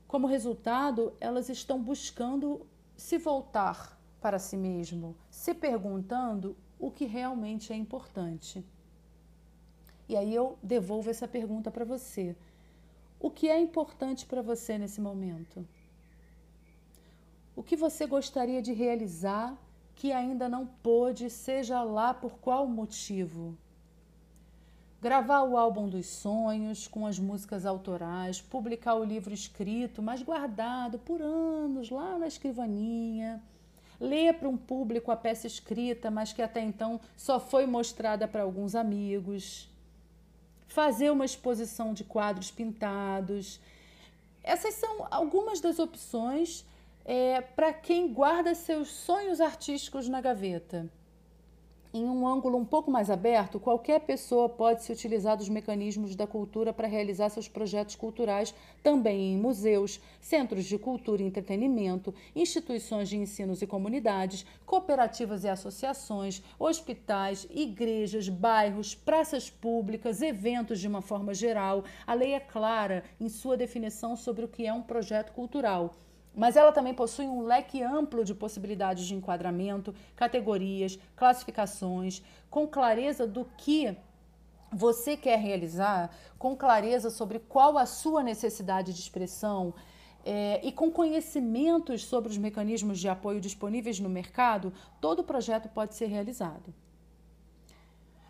Como 0.08 0.26
resultado, 0.26 1.14
elas 1.22 1.48
estão 1.48 1.80
buscando 1.80 2.66
se 2.98 3.20
voltar 3.20 3.96
para 4.20 4.40
si 4.40 4.58
mesmo, 4.58 5.16
se 5.30 5.54
perguntando 5.54 6.58
o 6.80 6.90
que 6.90 7.06
realmente 7.06 7.72
é 7.72 7.76
importante. 7.76 8.66
E 10.10 10.18
aí 10.18 10.34
eu 10.34 10.58
devolvo 10.64 11.12
essa 11.12 11.28
pergunta 11.28 11.70
para 11.70 11.86
você. 11.86 12.36
O 13.20 13.30
que 13.30 13.48
é 13.48 13.60
importante 13.60 14.26
para 14.26 14.42
você 14.42 14.80
nesse 14.80 15.00
momento? 15.00 15.68
O 17.56 17.62
que 17.62 17.76
você 17.76 18.08
gostaria 18.08 18.62
de 18.62 18.74
realizar 18.74 19.56
que 19.96 20.12
ainda 20.12 20.50
não 20.50 20.66
pôde, 20.66 21.30
seja 21.30 21.82
lá 21.82 22.14
por 22.14 22.34
qual 22.40 22.68
motivo. 22.68 23.58
Gravar 25.02 25.44
o 25.44 25.58
álbum 25.58 25.88
dos 25.88 26.08
sonhos 26.08 26.88
com 26.88 27.06
as 27.06 27.18
músicas 27.18 27.66
autorais, 27.66 28.42
publicar 28.42 28.96
o 28.96 29.04
livro 29.04 29.34
escrito, 29.34 30.02
mas 30.02 30.22
guardado 30.22 31.00
por 31.00 31.22
anos 31.22 31.90
lá 31.90 32.18
na 32.18 32.28
escrivaninha, 32.28 33.42
ler 34.00 34.34
para 34.34 34.50
um 34.50 34.58
público 34.58 35.12
a 35.12 35.16
peça 35.16 35.48
escrita, 35.48 36.12
mas 36.12 36.34
que 36.34 36.42
até 36.42 36.62
então 36.62 37.00
só 37.16 37.40
foi 37.40 37.66
mostrada 37.66 38.28
para 38.28 38.44
alguns 38.44 38.76
amigos, 38.76 39.70
fazer 40.68 41.12
uma 41.12 41.24
exposição 41.24 41.94
de 41.94 42.04
quadros 42.04 42.52
pintados. 42.52 43.62
Essas 44.44 44.74
são 44.74 45.08
algumas 45.10 45.62
das 45.62 45.80
opções 45.80 46.66
é, 47.06 47.40
para 47.40 47.72
quem 47.72 48.12
guarda 48.12 48.56
seus 48.56 48.90
sonhos 48.90 49.40
artísticos 49.40 50.10
na 50.10 50.20
gaveta. 50.20 50.90
Em 51.94 52.10
um 52.10 52.28
ângulo 52.28 52.58
um 52.58 52.66
pouco 52.66 52.92
mais 52.92 53.10
aberto, 53.10 53.58
qualquer 53.58 54.02
pessoa 54.02 54.50
pode 54.50 54.84
se 54.84 54.92
utilizar 54.92 55.38
dos 55.38 55.48
mecanismos 55.48 56.14
da 56.14 56.28
cultura 56.28 56.74
para 56.74 56.90
realizar 56.90 57.30
seus 57.30 57.48
projetos 57.48 57.96
culturais 57.96 58.54
também 58.84 59.32
em 59.34 59.38
museus, 59.38 60.02
centros 60.20 60.66
de 60.66 60.78
cultura 60.78 61.22
e 61.22 61.26
entretenimento, 61.26 62.14
instituições 62.36 63.08
de 63.08 63.16
ensinos 63.16 63.62
e 63.62 63.68
comunidades, 63.68 64.46
cooperativas 64.66 65.46
e 65.46 65.48
associações, 65.48 66.44
hospitais, 66.60 67.48
igrejas, 67.50 68.28
bairros, 68.28 68.94
praças 68.94 69.50
públicas, 69.50 70.22
eventos 70.22 70.82
de 70.82 70.90
uma 70.90 71.02
forma 71.02 71.34
geral. 71.34 71.86
A 72.06 72.14
lei 72.14 72.34
é 72.34 72.42
clara 72.42 73.06
em 73.22 73.30
sua 73.30 73.56
definição 73.56 74.18
sobre 74.18 74.44
o 74.44 74.50
que 74.50 74.66
é 74.66 74.74
um 74.74 74.82
projeto 74.82 75.32
cultural 75.32 75.96
mas 76.36 76.56
ela 76.56 76.72
também 76.72 76.94
possui 76.94 77.26
um 77.26 77.42
leque 77.42 77.82
amplo 77.82 78.26
de 78.26 78.36
possibilidades 78.36 79.06
de 79.06 79.16
enquadramento, 79.16 79.96
categorias, 80.16 81.00
classificações, 81.16 82.22
com 82.50 82.68
clareza 82.68 83.26
do 83.26 83.46
que 83.58 83.96
você 84.72 85.16
quer 85.16 85.40
realizar, 85.40 86.10
com 86.38 86.56
clareza 86.56 87.10
sobre 87.10 87.40
qual 87.40 87.78
a 87.78 87.86
sua 87.86 88.22
necessidade 88.22 88.94
de 88.94 89.00
expressão 89.00 89.74
é, 90.26 90.60
e 90.64 90.72
com 90.72 90.92
conhecimentos 90.92 92.04
sobre 92.04 92.32
os 92.32 92.38
mecanismos 92.38 93.00
de 93.00 93.08
apoio 93.08 93.40
disponíveis 93.40 94.00
no 94.00 94.10
mercado, 94.10 94.74
todo 95.00 95.24
projeto 95.24 95.70
pode 95.70 95.96
ser 95.96 96.08
realizado. 96.08 96.74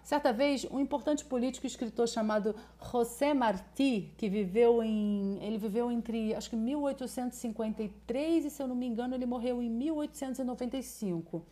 Certa 0.05 0.31
vez, 0.31 0.65
um 0.69 0.79
importante 0.79 1.25
político 1.25 1.65
e 1.65 1.67
escritor 1.67 2.07
chamado 2.07 2.55
José 2.91 3.33
Martí, 3.33 4.13
que 4.15 4.29
viveu 4.29 4.83
em, 4.83 5.39
ele 5.41 5.57
viveu 5.57 5.91
entre, 5.91 6.35
acho 6.35 6.47
que 6.47 6.55
1853 6.55 8.45
e, 8.45 8.51
se 8.51 8.61
eu 8.61 8.67
não 8.67 8.75
me 8.75 8.85
engano, 8.85 9.15
ele 9.15 9.25
morreu 9.25 9.63
em 9.63 9.67
1895. 9.67 11.43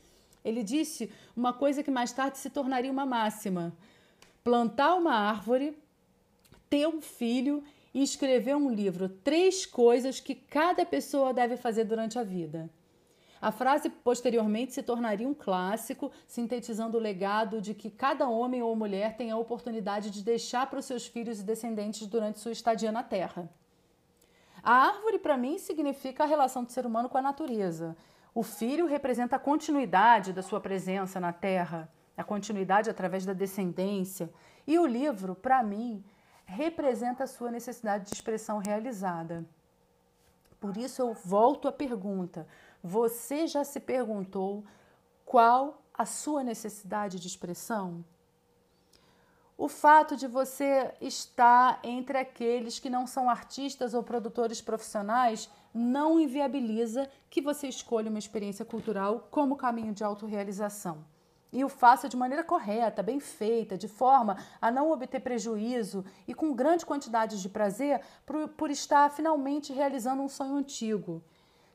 Ele 0.45 0.61
disse 0.61 1.11
uma 1.35 1.51
coisa 1.51 1.81
que 1.81 1.89
mais 1.89 2.11
tarde 2.11 2.37
se 2.37 2.51
tornaria 2.51 2.91
uma 2.91 3.07
máxima: 3.07 3.75
plantar 4.43 4.93
uma 4.93 5.15
árvore, 5.15 5.75
ter 6.69 6.87
um 6.87 7.01
filho 7.01 7.63
e 7.91 8.03
escrever 8.03 8.55
um 8.55 8.69
livro. 8.69 9.09
Três 9.09 9.65
coisas 9.65 10.19
que 10.19 10.35
cada 10.35 10.85
pessoa 10.85 11.33
deve 11.33 11.57
fazer 11.57 11.85
durante 11.85 12.19
a 12.19 12.23
vida. 12.23 12.69
A 13.43 13.51
frase 13.51 13.89
posteriormente 13.89 14.71
se 14.71 14.81
tornaria 14.81 15.27
um 15.27 15.33
clássico, 15.33 16.13
sintetizando 16.25 16.97
o 16.97 17.01
legado 17.01 17.59
de 17.59 17.73
que 17.73 17.91
cada 17.91 18.25
homem 18.25 18.63
ou 18.63 18.73
mulher 18.73 19.17
tem 19.17 19.31
a 19.31 19.37
oportunidade 19.37 20.11
de 20.11 20.23
deixar 20.23 20.65
para 20.69 20.79
os 20.79 20.85
seus 20.85 21.07
filhos 21.07 21.41
e 21.41 21.43
descendentes 21.43 22.07
durante 22.07 22.39
sua 22.39 22.53
estadia 22.53 22.89
na 22.89 23.03
Terra. 23.03 23.49
A 24.63 24.71
árvore, 24.87 25.19
para 25.19 25.35
mim, 25.35 25.57
significa 25.57 26.23
a 26.23 26.25
relação 26.25 26.63
do 26.63 26.71
ser 26.71 26.85
humano 26.85 27.09
com 27.09 27.17
a 27.17 27.21
natureza. 27.21 27.97
O 28.33 28.43
filho 28.43 28.85
representa 28.85 29.35
a 29.35 29.39
continuidade 29.39 30.31
da 30.31 30.41
sua 30.41 30.61
presença 30.61 31.19
na 31.19 31.33
Terra, 31.33 31.91
a 32.15 32.23
continuidade 32.23 32.89
através 32.89 33.25
da 33.25 33.33
descendência. 33.33 34.31
E 34.65 34.79
o 34.79 34.85
livro, 34.85 35.35
para 35.35 35.61
mim, 35.61 36.01
representa 36.45 37.25
a 37.25 37.27
sua 37.27 37.51
necessidade 37.51 38.05
de 38.05 38.15
expressão 38.15 38.59
realizada. 38.59 39.45
Por 40.63 40.77
isso 40.77 41.01
eu 41.01 41.13
volto 41.13 41.67
à 41.67 41.73
pergunta: 41.73 42.47
você 42.83 43.47
já 43.47 43.63
se 43.63 43.79
perguntou 43.79 44.65
qual 45.23 45.81
a 45.93 46.05
sua 46.05 46.43
necessidade 46.43 47.17
de 47.17 47.27
expressão? 47.27 48.03
O 49.57 49.69
fato 49.69 50.17
de 50.17 50.27
você 50.27 50.93
estar 50.99 51.79
entre 51.83 52.17
aqueles 52.17 52.79
que 52.79 52.89
não 52.89 53.07
são 53.07 53.29
artistas 53.29 53.93
ou 53.93 54.03
produtores 54.03 54.59
profissionais 54.59 55.49
não 55.73 56.19
inviabiliza 56.19 57.09
que 57.29 57.41
você 57.41 57.67
escolha 57.67 58.09
uma 58.09 58.19
experiência 58.19 58.65
cultural 58.65 59.27
como 59.31 59.55
caminho 59.55 59.93
de 59.93 60.03
autorrealização. 60.03 61.05
E 61.53 61.63
o 61.63 61.69
faça 61.69 62.09
de 62.09 62.17
maneira 62.17 62.43
correta, 62.43 63.03
bem 63.03 63.19
feita, 63.19 63.77
de 63.77 63.87
forma 63.87 64.37
a 64.59 64.71
não 64.71 64.91
obter 64.91 65.21
prejuízo 65.21 66.03
e 66.27 66.33
com 66.33 66.53
grande 66.53 66.85
quantidade 66.85 67.39
de 67.39 67.47
prazer 67.47 68.01
por, 68.25 68.49
por 68.49 68.71
estar 68.71 69.09
finalmente 69.11 69.71
realizando 69.71 70.23
um 70.23 70.27
sonho 70.27 70.55
antigo. 70.55 71.23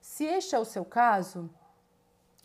Se 0.01 0.25
este 0.25 0.55
é 0.55 0.59
o 0.59 0.65
seu 0.65 0.85
caso, 0.85 1.49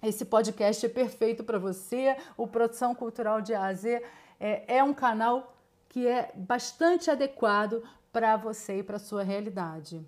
esse 0.01 0.25
podcast 0.25 0.85
é 0.85 0.89
perfeito 0.89 1.43
para 1.43 1.57
você. 1.57 2.17
O 2.35 2.47
Produção 2.47 2.93
Cultural 2.93 3.41
de 3.41 3.53
AZ 3.53 3.85
é, 3.85 4.03
é 4.39 4.83
um 4.83 4.93
canal 4.93 5.55
que 5.87 6.07
é 6.07 6.31
bastante 6.35 7.09
adequado 7.09 7.83
para 8.11 8.35
você 8.35 8.79
e 8.79 8.83
para 8.83 8.97
a 8.97 8.99
sua 8.99 9.23
realidade. 9.23 10.05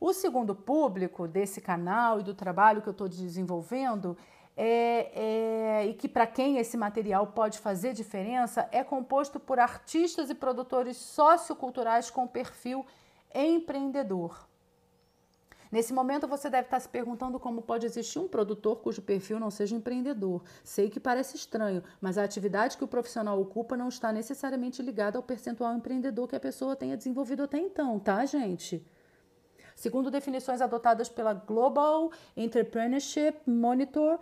O 0.00 0.12
segundo 0.12 0.54
público 0.54 1.28
desse 1.28 1.60
canal 1.60 2.20
e 2.20 2.22
do 2.22 2.34
trabalho 2.34 2.82
que 2.82 2.88
eu 2.88 2.92
estou 2.92 3.08
desenvolvendo 3.08 4.16
é, 4.56 5.10
é, 5.14 5.86
e 5.86 5.94
que 5.94 6.08
para 6.08 6.26
quem 6.26 6.58
esse 6.58 6.76
material 6.76 7.28
pode 7.28 7.58
fazer 7.58 7.92
diferença 7.92 8.68
é 8.72 8.82
composto 8.82 9.38
por 9.38 9.58
artistas 9.58 10.30
e 10.30 10.34
produtores 10.34 10.96
socioculturais 10.96 12.10
com 12.10 12.26
perfil 12.26 12.84
empreendedor. 13.34 14.51
Nesse 15.72 15.90
momento 15.94 16.28
você 16.28 16.50
deve 16.50 16.66
estar 16.66 16.78
se 16.78 16.88
perguntando 16.88 17.40
como 17.40 17.62
pode 17.62 17.86
existir 17.86 18.18
um 18.18 18.28
produtor 18.28 18.82
cujo 18.82 19.00
perfil 19.00 19.40
não 19.40 19.50
seja 19.50 19.74
empreendedor. 19.74 20.44
Sei 20.62 20.90
que 20.90 21.00
parece 21.00 21.34
estranho, 21.34 21.82
mas 21.98 22.18
a 22.18 22.24
atividade 22.24 22.76
que 22.76 22.84
o 22.84 22.88
profissional 22.88 23.40
ocupa 23.40 23.74
não 23.74 23.88
está 23.88 24.12
necessariamente 24.12 24.82
ligada 24.82 25.16
ao 25.16 25.22
percentual 25.22 25.74
empreendedor 25.74 26.28
que 26.28 26.36
a 26.36 26.40
pessoa 26.40 26.76
tenha 26.76 26.94
desenvolvido 26.94 27.44
até 27.44 27.58
então, 27.58 27.98
tá, 27.98 28.22
gente? 28.26 28.86
Segundo 29.74 30.10
definições 30.10 30.60
adotadas 30.60 31.08
pela 31.08 31.32
Global 31.32 32.12
Entrepreneurship 32.36 33.38
Monitor, 33.46 34.18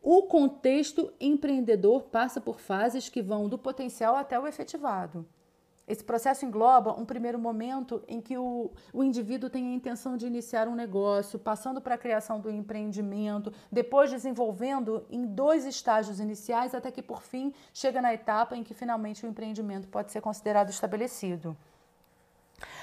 o 0.00 0.22
contexto 0.22 1.12
empreendedor 1.20 2.04
passa 2.04 2.40
por 2.40 2.58
fases 2.58 3.10
que 3.10 3.20
vão 3.20 3.46
do 3.46 3.58
potencial 3.58 4.16
até 4.16 4.40
o 4.40 4.46
efetivado. 4.46 5.26
Esse 5.92 6.02
processo 6.02 6.46
engloba 6.46 6.98
um 6.98 7.04
primeiro 7.04 7.38
momento 7.38 8.02
em 8.08 8.18
que 8.18 8.38
o, 8.38 8.70
o 8.94 9.04
indivíduo 9.04 9.50
tem 9.50 9.66
a 9.66 9.74
intenção 9.74 10.16
de 10.16 10.26
iniciar 10.26 10.66
um 10.66 10.74
negócio, 10.74 11.38
passando 11.38 11.82
para 11.82 11.96
a 11.96 11.98
criação 11.98 12.40
do 12.40 12.50
empreendimento, 12.50 13.52
depois 13.70 14.10
desenvolvendo 14.10 15.04
em 15.10 15.26
dois 15.26 15.66
estágios 15.66 16.18
iniciais, 16.18 16.74
até 16.74 16.90
que 16.90 17.02
por 17.02 17.20
fim 17.20 17.52
chega 17.74 18.00
na 18.00 18.14
etapa 18.14 18.56
em 18.56 18.64
que 18.64 18.72
finalmente 18.72 19.26
o 19.26 19.28
empreendimento 19.28 19.86
pode 19.86 20.10
ser 20.10 20.22
considerado 20.22 20.70
estabelecido. 20.70 21.54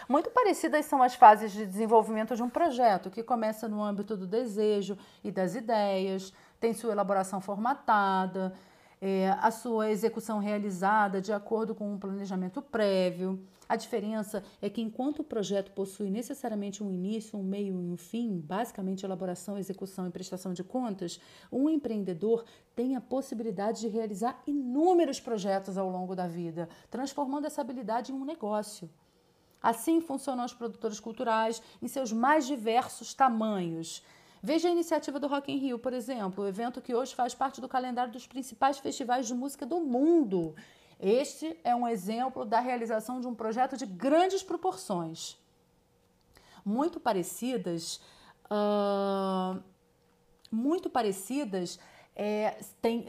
Muito 0.08 0.30
parecidas 0.30 0.86
são 0.86 1.02
as 1.02 1.16
fases 1.16 1.52
de 1.52 1.66
desenvolvimento 1.66 2.36
de 2.36 2.44
um 2.44 2.50
projeto, 2.50 3.10
que 3.10 3.24
começa 3.24 3.68
no 3.68 3.84
âmbito 3.84 4.16
do 4.16 4.28
desejo 4.28 4.96
e 5.24 5.32
das 5.32 5.56
ideias, 5.56 6.32
tem 6.60 6.76
sua 6.76 6.92
elaboração 6.92 7.42
formatada, 7.42 8.54
é, 9.02 9.30
a 9.40 9.50
sua 9.50 9.90
execução 9.90 10.40
realizada 10.40 11.22
de 11.22 11.32
acordo 11.32 11.74
com 11.74 11.94
um 11.94 11.98
planejamento 11.98 12.62
prévio. 12.62 13.40
A 13.68 13.76
diferença 13.76 14.44
é 14.62 14.70
que 14.70 14.82
enquanto 14.82 15.20
o 15.20 15.24
projeto 15.24 15.72
possui 15.72 16.10
necessariamente 16.10 16.84
um 16.84 16.92
início, 16.92 17.38
um 17.38 17.44
meio 17.44 17.80
e 17.80 17.92
um 17.92 17.96
fim, 17.96 18.40
basicamente 18.40 19.06
elaboração, 19.06 19.58
execução 19.58 20.08
e 20.08 20.12
prestação 20.12 20.54
de 20.54 20.64
contas, 20.64 21.20
um 21.52 21.70
empreendedor 21.70 22.44
tem 22.76 22.96
a 22.96 23.02
possibilidade 23.02 23.82
de 23.82 23.88
realizar 23.88 24.42
inúmeros 24.48 25.20
projetos 25.20 25.78
ao 25.78 25.90
longo 25.90 26.16
da 26.16 26.28
vida, 26.28 26.68
transformando 26.90 27.46
essa 27.46 27.62
habilidade 27.62 28.12
em 28.12 28.16
um 28.16 28.26
negócio. 28.26 28.90
Assim 29.62 30.00
funcionam 30.02 30.46
os 30.46 30.54
produtores 30.54 31.00
culturais 31.00 31.62
em 31.82 31.88
seus 31.88 32.12
mais 32.12 32.48
diversos 32.48 33.14
tamanhos. 33.14 34.04
Veja 34.42 34.70
a 34.70 34.72
iniciativa 34.72 35.20
do 35.20 35.28
Rock 35.28 35.52
in 35.52 35.58
Rio, 35.58 35.78
por 35.78 35.94
exemplo, 35.94 36.44
o 36.44 36.48
evento 36.48 36.82
que 36.82 36.96
hoje 36.96 37.14
faz 37.14 37.34
parte 37.34 37.60
do 37.60 37.68
calendário 37.68 38.12
dos 38.12 38.26
principais 38.26 38.78
festivais 38.80 39.28
de 39.28 39.34
música 39.34 39.66
do 39.66 39.82
mundo. 39.82 40.56
Este 41.00 41.60
é 41.64 41.76
um 41.76 41.88
exemplo 41.88 42.46
da 42.46 42.60
realização 42.60 43.20
de 43.20 43.28
um 43.28 43.36
projeto 43.36 43.76
de 43.76 43.86
grandes 43.86 44.42
proporções. 44.42 45.38
Muito 46.64 47.00
parecidas, 47.00 48.00
uh, 48.46 49.62
muito 50.50 50.90
parecidas 50.90 51.78
é, 52.22 52.58
tem, 52.82 53.06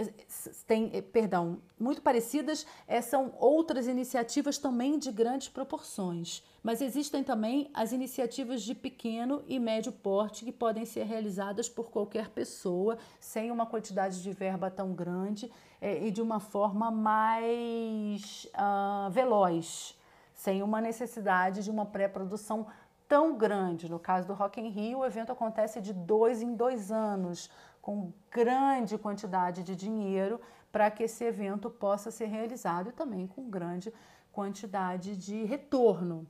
tem, 0.69 1.03
perdão, 1.03 1.59
muito 1.77 2.01
parecidas 2.01 2.65
é, 2.87 3.01
são 3.01 3.35
outras 3.41 3.89
iniciativas 3.89 4.57
também 4.57 5.01
de 5.01 5.11
grandes 5.11 5.49
proporções. 5.49 6.45
Mas 6.63 6.81
existem 6.81 7.25
também 7.25 7.69
as 7.75 7.91
iniciativas 7.91 8.63
de 8.63 8.73
pequeno 8.73 9.43
e 9.49 9.59
médio 9.59 9.91
porte 9.91 10.45
que 10.45 10.53
podem 10.53 10.85
ser 10.85 11.03
realizadas 11.07 11.69
por 11.69 11.91
qualquer 11.91 12.29
pessoa, 12.29 12.99
sem 13.19 13.51
uma 13.51 13.67
quantidade 13.67 14.23
de 14.23 14.31
verba 14.31 14.71
tão 14.71 14.95
grande 14.95 15.51
é, 15.81 16.07
e 16.07 16.13
de 16.13 16.23
uma 16.23 16.39
forma 16.39 16.89
mais 16.89 18.47
uh, 18.55 19.11
veloz, 19.11 19.99
sem 20.33 20.63
uma 20.63 20.81
necessidade 20.81 21.65
de 21.65 21.71
uma 21.71 21.85
pré-produção 21.85 22.69
tão 23.09 23.37
grande. 23.37 23.91
No 23.91 23.99
caso 23.99 24.29
do 24.29 24.35
Rock 24.35 24.61
in 24.61 24.69
Rio, 24.69 25.01
o 25.01 25.05
evento 25.05 25.33
acontece 25.33 25.81
de 25.81 25.93
dois 25.93 26.41
em 26.41 26.55
dois 26.55 26.93
anos 26.93 27.51
com 27.81 28.13
grande 28.31 28.99
quantidade 28.99 29.63
de 29.63 29.75
dinheiro 29.75 30.41
para 30.71 30.91
que 30.91 31.05
esse 31.05 31.25
evento 31.25 31.71
possa 31.71 32.11
ser 32.11 32.27
realizado 32.27 32.91
e 32.91 32.93
também 32.93 33.27
com 33.27 33.51
grande 33.51 33.93
quantidade 34.33 35.17
de 35.17 35.45
retorno, 35.45 36.27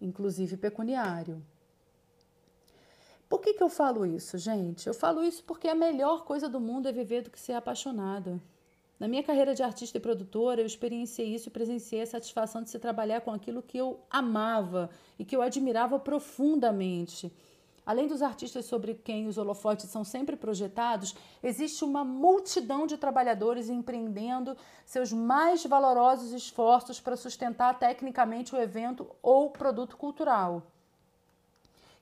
inclusive 0.00 0.56
pecuniário. 0.56 1.42
Por 3.28 3.40
que, 3.40 3.54
que 3.54 3.62
eu 3.62 3.68
falo 3.70 4.04
isso, 4.04 4.36
gente? 4.36 4.86
Eu 4.86 4.94
falo 4.94 5.24
isso 5.24 5.42
porque 5.44 5.68
a 5.68 5.74
melhor 5.74 6.24
coisa 6.24 6.48
do 6.48 6.60
mundo 6.60 6.88
é 6.88 6.92
viver 6.92 7.22
do 7.22 7.30
que 7.30 7.40
ser 7.40 7.54
apaixonado. 7.54 8.40
Na 9.00 9.08
minha 9.08 9.22
carreira 9.22 9.54
de 9.54 9.62
artista 9.62 9.98
e 9.98 10.00
produtora, 10.00 10.60
eu 10.60 10.66
experienciei 10.66 11.34
isso 11.34 11.48
e 11.48 11.50
presenciei 11.50 12.02
a 12.02 12.06
satisfação 12.06 12.62
de 12.62 12.70
se 12.70 12.78
trabalhar 12.78 13.20
com 13.22 13.32
aquilo 13.32 13.62
que 13.62 13.76
eu 13.76 14.00
amava 14.10 14.90
e 15.18 15.24
que 15.24 15.34
eu 15.34 15.42
admirava 15.42 15.98
profundamente. 15.98 17.32
Além 17.84 18.06
dos 18.06 18.22
artistas 18.22 18.64
sobre 18.66 18.94
quem 18.94 19.26
os 19.26 19.36
holofotes 19.36 19.90
são 19.90 20.04
sempre 20.04 20.36
projetados, 20.36 21.16
existe 21.42 21.84
uma 21.84 22.04
multidão 22.04 22.86
de 22.86 22.96
trabalhadores 22.96 23.68
empreendendo 23.68 24.56
seus 24.86 25.12
mais 25.12 25.64
valorosos 25.66 26.32
esforços 26.32 27.00
para 27.00 27.16
sustentar 27.16 27.78
tecnicamente 27.78 28.54
o 28.54 28.60
evento 28.60 29.10
ou 29.20 29.50
produto 29.50 29.96
cultural. 29.96 30.62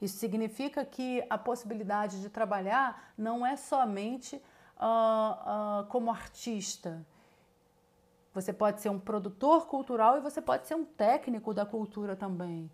Isso 0.03 0.19
significa 0.19 0.85
que 0.85 1.25
a 1.31 1.39
possibilidade 1.39 2.21
de 2.21 2.29
trabalhar 2.29 3.13
não 3.17 3.45
é 3.45 3.57
somente 3.57 4.37
uh, 4.37 5.81
uh, 5.83 5.87
como 5.87 6.11
artista. 6.11 7.05
Você 8.35 8.53
pode 8.53 8.81
ser 8.81 8.91
um 8.91 8.99
produtor 8.99 9.67
cultural 9.67 10.17
e 10.17 10.21
você 10.21 10.41
pode 10.41 10.67
ser 10.67 10.75
um 10.75 10.85
técnico 10.85 11.53
da 11.53 11.67
cultura 11.67 12.15
também. 12.15 12.71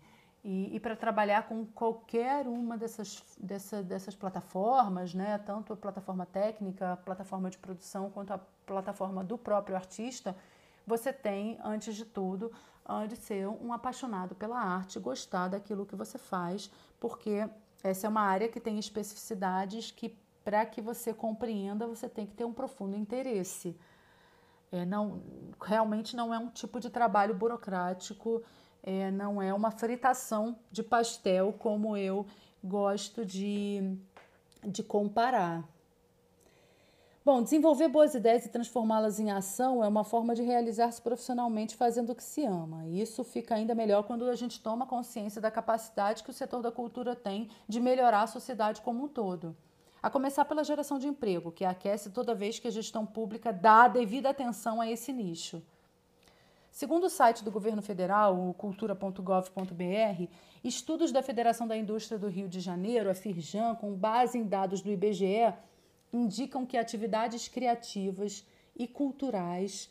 E, 0.49 0.73
e 0.73 0.79
para 0.79 0.95
trabalhar 0.95 1.45
com 1.45 1.65
qualquer 1.65 2.47
uma 2.47 2.77
dessas, 2.77 3.21
dessa, 3.37 3.83
dessas 3.83 4.15
plataformas, 4.15 5.13
né, 5.13 5.37
tanto 5.39 5.73
a 5.73 5.75
plataforma 5.75 6.25
técnica, 6.25 6.93
a 6.93 6.95
plataforma 6.95 7.49
de 7.49 7.57
produção, 7.57 8.09
quanto 8.09 8.31
a 8.31 8.39
plataforma 8.65 9.25
do 9.25 9.37
próprio 9.37 9.75
artista, 9.75 10.33
você 10.85 11.11
tem, 11.11 11.59
antes 11.61 11.97
de 11.97 12.05
tudo, 12.05 12.49
de 13.09 13.17
ser 13.17 13.45
um 13.45 13.73
apaixonado 13.73 14.35
pela 14.35 14.57
arte, 14.57 14.97
gostar 14.99 15.49
daquilo 15.49 15.85
que 15.85 15.97
você 15.97 16.17
faz, 16.17 16.71
porque 16.97 17.45
essa 17.83 18.07
é 18.07 18.09
uma 18.09 18.21
área 18.21 18.47
que 18.47 18.61
tem 18.61 18.79
especificidades 18.79 19.91
que, 19.91 20.17
para 20.45 20.65
que 20.65 20.79
você 20.79 21.13
compreenda, 21.13 21.85
você 21.85 22.07
tem 22.07 22.25
que 22.25 22.33
ter 22.33 22.45
um 22.45 22.53
profundo 22.53 22.95
interesse. 22.95 23.77
É, 24.71 24.85
não, 24.85 25.21
realmente 25.61 26.15
não 26.15 26.33
é 26.33 26.39
um 26.39 26.47
tipo 26.47 26.79
de 26.79 26.89
trabalho 26.89 27.35
burocrático 27.35 28.41
é, 28.87 29.11
não 29.11 29.41
é 29.41 29.53
uma 29.53 29.69
fritação 29.69 30.57
de 30.71 30.81
pastel 30.81 31.53
como 31.59 31.97
eu 31.97 32.25
gosto 32.63 33.25
de, 33.25 33.97
de 34.63 34.81
comparar. 34.81 35.67
Bom, 37.25 37.43
desenvolver 37.43 37.89
boas 37.89 38.15
ideias 38.15 38.45
e 38.45 38.49
transformá-las 38.49 39.19
em 39.19 39.29
ação 39.29 39.83
é 39.83 39.87
uma 39.89 40.05
forma 40.05 40.33
de 40.33 40.41
realizar-se 40.41 41.01
profissionalmente 41.01 41.75
fazendo 41.75 42.11
o 42.11 42.15
que 42.15 42.23
se 42.23 42.45
ama. 42.45 42.87
Isso 42.87 43.25
fica 43.25 43.55
ainda 43.55 43.75
melhor 43.75 44.03
quando 44.03 44.23
a 44.29 44.35
gente 44.35 44.61
toma 44.61 44.87
consciência 44.87 45.41
da 45.41 45.51
capacidade 45.51 46.23
que 46.23 46.29
o 46.29 46.33
setor 46.33 46.61
da 46.61 46.71
cultura 46.71 47.13
tem 47.13 47.49
de 47.67 47.81
melhorar 47.81 48.21
a 48.21 48.27
sociedade 48.27 48.79
como 48.79 49.03
um 49.03 49.07
todo. 49.09 49.53
A 50.01 50.09
começar 50.09 50.45
pela 50.45 50.63
geração 50.63 50.97
de 50.97 51.09
emprego, 51.09 51.51
que 51.51 51.65
aquece 51.65 52.09
toda 52.09 52.33
vez 52.33 52.57
que 52.57 52.69
a 52.69 52.71
gestão 52.71 53.05
pública 53.05 53.51
dá 53.51 53.83
a 53.83 53.87
devida 53.89 54.29
atenção 54.29 54.79
a 54.79 54.89
esse 54.89 55.11
nicho. 55.11 55.61
Segundo 56.77 57.05
o 57.05 57.09
site 57.09 57.43
do 57.43 57.49
governo 57.49 57.81
federal, 57.81 58.49
o 58.49 58.53
cultura.gov.br, 58.53 60.27
estudos 60.63 61.11
da 61.11 61.23
Federação 61.23 61.67
da 61.67 61.75
Indústria 61.75 62.19
do 62.19 62.27
Rio 62.27 62.47
de 62.47 62.59
Janeiro, 62.59 63.09
a 63.09 63.15
Firjan, 63.15 63.73
com 63.73 63.95
base 63.95 64.37
em 64.37 64.43
dados 64.43 64.79
do 64.79 64.91
IBGE, 64.91 65.55
indicam 66.13 66.67
que 66.67 66.77
atividades 66.77 67.47
criativas 67.47 68.45
e 68.75 68.87
culturais 68.87 69.89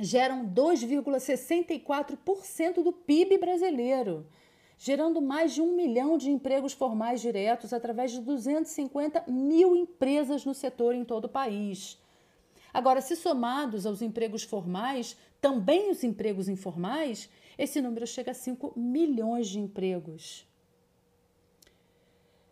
geram 0.00 0.48
2,64% 0.48 2.82
do 2.82 2.90
PIB 2.90 3.36
brasileiro, 3.36 4.26
gerando 4.78 5.20
mais 5.20 5.52
de 5.52 5.60
um 5.60 5.76
milhão 5.76 6.16
de 6.16 6.30
empregos 6.30 6.72
formais 6.72 7.20
diretos 7.20 7.74
através 7.74 8.12
de 8.12 8.22
250 8.22 9.24
mil 9.28 9.76
empresas 9.76 10.46
no 10.46 10.54
setor 10.54 10.94
em 10.94 11.04
todo 11.04 11.26
o 11.26 11.28
país. 11.28 11.98
Agora, 12.72 13.00
se 13.00 13.16
somados 13.16 13.86
aos 13.86 14.02
empregos 14.02 14.42
formais, 14.42 15.16
também 15.40 15.90
os 15.90 16.04
empregos 16.04 16.48
informais, 16.48 17.30
esse 17.56 17.80
número 17.80 18.06
chega 18.06 18.32
a 18.32 18.34
5 18.34 18.74
milhões 18.76 19.48
de 19.48 19.58
empregos. 19.58 20.46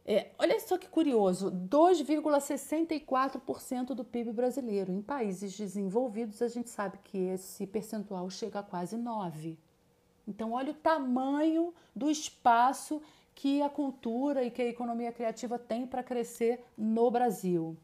É, 0.09 0.31
olha 0.39 0.61
só 0.61 0.79
que 0.79 0.89
curioso: 0.89 1.51
2,64% 1.51 3.87
do 3.87 4.05
PIB 4.05 4.33
brasileiro. 4.33 4.93
Em 4.93 5.03
países 5.03 5.57
desenvolvidos, 5.57 6.41
a 6.41 6.47
gente 6.49 6.71
sabe 6.71 6.99
que 7.03 7.19
esse 7.19 7.67
percentual 7.67 8.31
chega 8.31 8.61
a 8.61 8.63
quase 8.63 8.97
9%. 8.97 9.57
Então, 10.29 10.53
olha 10.53 10.73
o 10.73 10.75
tamanho 10.75 11.73
do 11.95 12.11
espaço 12.11 13.01
que 13.35 13.63
a 13.63 13.69
cultura 13.69 14.43
e 14.45 14.51
que 14.51 14.63
a 14.63 14.67
economia 14.67 15.13
criativa 15.13 15.59
tem 15.59 15.87
para 15.87 16.03
crescer 16.03 16.65
no 16.77 17.11
Brasil. 17.11 17.77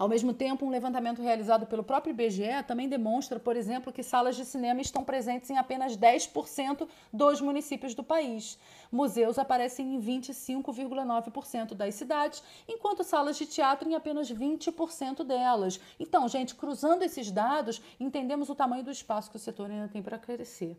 Ao 0.00 0.08
mesmo 0.08 0.32
tempo, 0.32 0.64
um 0.64 0.70
levantamento 0.70 1.20
realizado 1.20 1.66
pelo 1.66 1.84
próprio 1.84 2.12
IBGE 2.12 2.62
também 2.66 2.88
demonstra, 2.88 3.38
por 3.38 3.54
exemplo, 3.54 3.92
que 3.92 4.02
salas 4.02 4.34
de 4.34 4.46
cinema 4.46 4.80
estão 4.80 5.04
presentes 5.04 5.50
em 5.50 5.58
apenas 5.58 5.94
10% 5.94 6.88
dos 7.12 7.42
municípios 7.42 7.94
do 7.94 8.02
país. 8.02 8.58
Museus 8.90 9.38
aparecem 9.38 9.94
em 9.94 10.00
25,9% 10.00 11.74
das 11.74 11.96
cidades, 11.96 12.42
enquanto 12.66 13.04
salas 13.04 13.36
de 13.36 13.44
teatro 13.44 13.90
em 13.90 13.94
apenas 13.94 14.32
20% 14.32 15.22
delas. 15.22 15.78
Então, 15.98 16.26
gente, 16.28 16.54
cruzando 16.54 17.02
esses 17.02 17.30
dados, 17.30 17.82
entendemos 18.00 18.48
o 18.48 18.54
tamanho 18.54 18.82
do 18.82 18.90
espaço 18.90 19.30
que 19.30 19.36
o 19.36 19.38
setor 19.38 19.70
ainda 19.70 19.88
tem 19.88 20.00
para 20.02 20.18
crescer. 20.18 20.78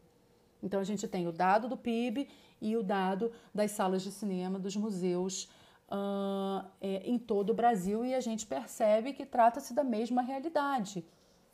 Então, 0.63 0.79
a 0.79 0.83
gente 0.83 1.07
tem 1.07 1.27
o 1.27 1.31
dado 1.31 1.67
do 1.67 1.77
PIB 1.77 2.27
e 2.59 2.75
o 2.75 2.81
dado 2.81 3.31
das 3.53 3.69
salas 3.69 4.01
de 4.01 4.09
cinema, 4.11 4.57
dos 4.57 4.75
museus 4.75 5.47
uh, 5.91 6.65
é, 6.79 7.03
em 7.05 7.19
todo 7.19 7.49
o 7.49 7.53
Brasil 7.53 8.05
e 8.05 8.15
a 8.15 8.21
gente 8.21 8.45
percebe 8.45 9.13
que 9.13 9.25
trata-se 9.25 9.73
da 9.73 9.83
mesma 9.83 10.21
realidade. 10.21 11.05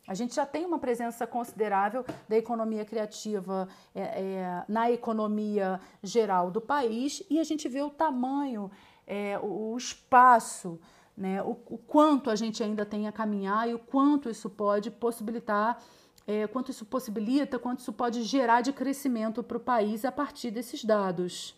A 0.06 0.14
gente 0.14 0.34
já 0.34 0.46
tem 0.46 0.64
uma 0.64 0.78
presença 0.78 1.26
considerável 1.26 2.02
da 2.26 2.36
economia 2.36 2.82
criativa 2.82 3.68
é, 3.94 4.00
é, 4.00 4.64
na 4.66 4.90
economia 4.90 5.78
geral 6.02 6.50
do 6.50 6.62
país 6.62 7.22
e 7.28 7.38
a 7.38 7.44
gente 7.44 7.68
vê 7.68 7.82
o 7.82 7.90
tamanho, 7.90 8.70
é, 9.06 9.38
o, 9.38 9.72
o, 9.72 9.76
espaço, 9.76 10.80
né, 11.14 11.42
o, 11.42 11.50
o, 11.66 11.76
quanto 11.76 12.30
a 12.30 12.36
gente 12.36 12.62
ainda 12.62 12.86
tem 12.86 13.06
a 13.06 13.12
caminhar 13.12 13.68
e 13.68 13.74
o 13.74 13.78
quanto 13.78 14.30
isso 14.30 14.48
pode 14.48 14.90
possibilitar, 14.90 15.78
é, 16.26 16.46
quanto 16.46 16.70
isso 16.70 16.86
possibilita, 16.86 17.58
quanto 17.58 17.80
isso 17.80 17.92
pode 17.92 18.22
gerar 18.22 18.62
de 18.62 18.72
crescimento 18.72 19.42
para 19.42 19.58
o 19.58 19.60
país 19.60 20.06
a 20.06 20.12
partir 20.12 20.50
desses 20.50 20.82
dados. 20.84 21.57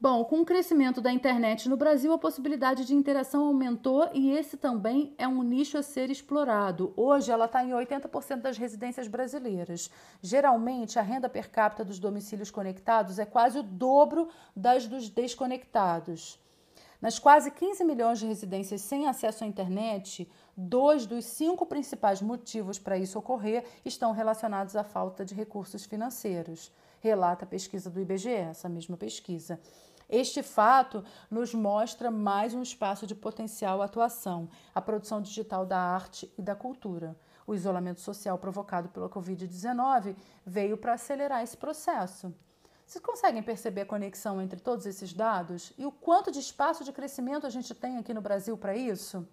Bom, 0.00 0.24
com 0.24 0.40
o 0.40 0.44
crescimento 0.44 1.00
da 1.00 1.12
internet 1.12 1.68
no 1.68 1.76
Brasil, 1.76 2.12
a 2.12 2.18
possibilidade 2.18 2.84
de 2.84 2.94
interação 2.94 3.46
aumentou 3.46 4.10
e 4.12 4.32
esse 4.32 4.56
também 4.56 5.14
é 5.16 5.26
um 5.26 5.42
nicho 5.42 5.78
a 5.78 5.82
ser 5.82 6.10
explorado. 6.10 6.92
Hoje, 6.96 7.30
ela 7.30 7.44
está 7.44 7.64
em 7.64 7.70
80% 7.70 8.40
das 8.40 8.58
residências 8.58 9.06
brasileiras. 9.06 9.88
Geralmente, 10.20 10.98
a 10.98 11.02
renda 11.02 11.28
per 11.28 11.48
capita 11.48 11.84
dos 11.84 12.00
domicílios 12.00 12.50
conectados 12.50 13.18
é 13.18 13.24
quase 13.24 13.58
o 13.58 13.62
dobro 13.62 14.28
das 14.54 14.86
dos 14.86 15.08
desconectados. 15.08 16.40
Nas 17.00 17.18
quase 17.18 17.50
15 17.50 17.84
milhões 17.84 18.18
de 18.18 18.26
residências 18.26 18.80
sem 18.80 19.06
acesso 19.06 19.44
à 19.44 19.46
internet, 19.46 20.28
Dois 20.56 21.04
dos 21.04 21.24
cinco 21.24 21.66
principais 21.66 22.22
motivos 22.22 22.78
para 22.78 22.96
isso 22.96 23.18
ocorrer 23.18 23.64
estão 23.84 24.12
relacionados 24.12 24.76
à 24.76 24.84
falta 24.84 25.24
de 25.24 25.34
recursos 25.34 25.84
financeiros, 25.84 26.70
relata 27.00 27.44
a 27.44 27.48
pesquisa 27.48 27.90
do 27.90 28.00
IBGE, 28.00 28.30
essa 28.30 28.68
mesma 28.68 28.96
pesquisa. 28.96 29.58
Este 30.08 30.44
fato 30.44 31.04
nos 31.28 31.52
mostra 31.52 32.08
mais 32.08 32.54
um 32.54 32.62
espaço 32.62 33.04
de 33.04 33.16
potencial 33.16 33.82
atuação, 33.82 34.48
a 34.72 34.80
produção 34.80 35.20
digital 35.20 35.66
da 35.66 35.78
arte 35.78 36.32
e 36.38 36.42
da 36.42 36.54
cultura. 36.54 37.16
O 37.46 37.54
isolamento 37.54 38.00
social 38.00 38.38
provocado 38.38 38.88
pela 38.90 39.08
Covid-19 39.08 40.14
veio 40.46 40.76
para 40.76 40.94
acelerar 40.94 41.42
esse 41.42 41.56
processo. 41.56 42.32
Vocês 42.86 43.02
conseguem 43.02 43.42
perceber 43.42 43.80
a 43.80 43.86
conexão 43.86 44.40
entre 44.40 44.60
todos 44.60 44.86
esses 44.86 45.12
dados 45.12 45.72
e 45.76 45.84
o 45.84 45.90
quanto 45.90 46.30
de 46.30 46.38
espaço 46.38 46.84
de 46.84 46.92
crescimento 46.92 47.44
a 47.44 47.50
gente 47.50 47.74
tem 47.74 47.96
aqui 47.96 48.14
no 48.14 48.20
Brasil 48.20 48.56
para 48.56 48.76
isso? 48.76 49.26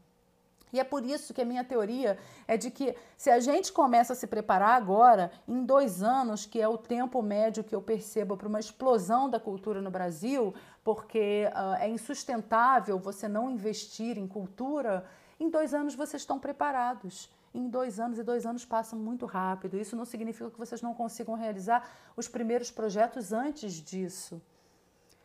E 0.73 0.79
é 0.79 0.83
por 0.83 1.05
isso 1.05 1.33
que 1.33 1.41
a 1.41 1.45
minha 1.45 1.63
teoria 1.63 2.17
é 2.47 2.55
de 2.57 2.71
que 2.71 2.95
se 3.17 3.29
a 3.29 3.39
gente 3.39 3.71
começa 3.73 4.13
a 4.13 4.15
se 4.15 4.27
preparar 4.27 4.75
agora, 4.75 5.31
em 5.47 5.65
dois 5.65 6.01
anos, 6.01 6.45
que 6.45 6.61
é 6.61 6.67
o 6.67 6.77
tempo 6.77 7.21
médio 7.21 7.63
que 7.63 7.75
eu 7.75 7.81
percebo 7.81 8.37
para 8.37 8.47
uma 8.47 8.59
explosão 8.59 9.29
da 9.29 9.39
cultura 9.39 9.81
no 9.81 9.91
Brasil, 9.91 10.53
porque 10.83 11.49
uh, 11.53 11.75
é 11.75 11.89
insustentável 11.89 12.97
você 12.97 13.27
não 13.27 13.49
investir 13.49 14.17
em 14.17 14.27
cultura, 14.27 15.05
em 15.39 15.49
dois 15.49 15.73
anos 15.73 15.95
vocês 15.95 16.21
estão 16.21 16.39
preparados 16.39 17.29
em 17.53 17.67
dois 17.67 17.99
anos, 17.99 18.17
e 18.17 18.23
dois 18.23 18.45
anos 18.45 18.65
passam 18.65 18.97
muito 18.97 19.25
rápido. 19.25 19.77
Isso 19.77 19.95
não 19.95 20.05
significa 20.05 20.49
que 20.49 20.57
vocês 20.57 20.81
não 20.81 20.93
consigam 20.93 21.35
realizar 21.35 21.87
os 22.15 22.27
primeiros 22.27 22.71
projetos 22.71 23.33
antes 23.33 23.73
disso. 23.73 24.41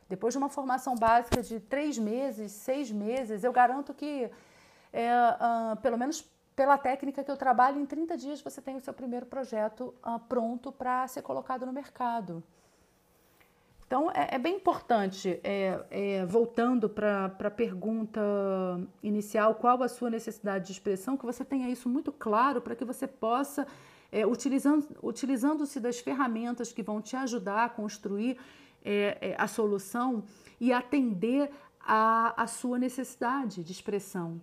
Depois 0.08 0.34
de 0.34 0.38
uma 0.38 0.48
formação 0.48 0.94
básica 0.94 1.42
de 1.42 1.58
três 1.58 1.98
meses, 1.98 2.52
seis 2.52 2.90
meses, 2.90 3.42
eu 3.42 3.52
garanto 3.52 3.92
que, 3.92 4.30
é, 4.96 5.10
uh, 5.12 5.76
pelo 5.76 5.98
menos 5.98 6.24
pela 6.56 6.78
técnica 6.78 7.22
que 7.22 7.30
eu 7.30 7.36
trabalho, 7.36 7.78
em 7.78 7.84
30 7.84 8.16
dias 8.16 8.40
você 8.40 8.62
tem 8.62 8.76
o 8.76 8.80
seu 8.80 8.94
primeiro 8.94 9.26
projeto 9.26 9.94
uh, 10.02 10.18
pronto 10.26 10.72
para 10.72 11.06
ser 11.06 11.20
colocado 11.20 11.66
no 11.66 11.72
mercado. 11.72 12.42
Então, 13.86 14.10
é, 14.10 14.34
é 14.34 14.38
bem 14.38 14.56
importante, 14.56 15.38
é, 15.44 15.78
é, 15.90 16.26
voltando 16.26 16.88
para 16.88 17.26
a 17.26 17.50
pergunta 17.50 18.20
inicial, 19.00 19.54
qual 19.54 19.80
a 19.82 19.88
sua 19.88 20.10
necessidade 20.10 20.66
de 20.66 20.72
expressão, 20.72 21.16
que 21.16 21.24
você 21.24 21.44
tenha 21.44 21.68
isso 21.68 21.88
muito 21.88 22.10
claro 22.10 22.60
para 22.60 22.74
que 22.74 22.84
você 22.84 23.06
possa, 23.06 23.64
é, 24.10 24.26
utilizando, 24.26 24.88
utilizando-se 25.02 25.78
das 25.78 26.00
ferramentas 26.00 26.72
que 26.72 26.82
vão 26.82 27.00
te 27.00 27.14
ajudar 27.14 27.66
a 27.66 27.68
construir 27.68 28.38
é, 28.84 29.18
é, 29.20 29.34
a 29.38 29.46
solução 29.46 30.24
e 30.58 30.72
atender 30.72 31.50
a, 31.78 32.42
a 32.42 32.46
sua 32.48 32.78
necessidade 32.78 33.62
de 33.62 33.70
expressão. 33.70 34.40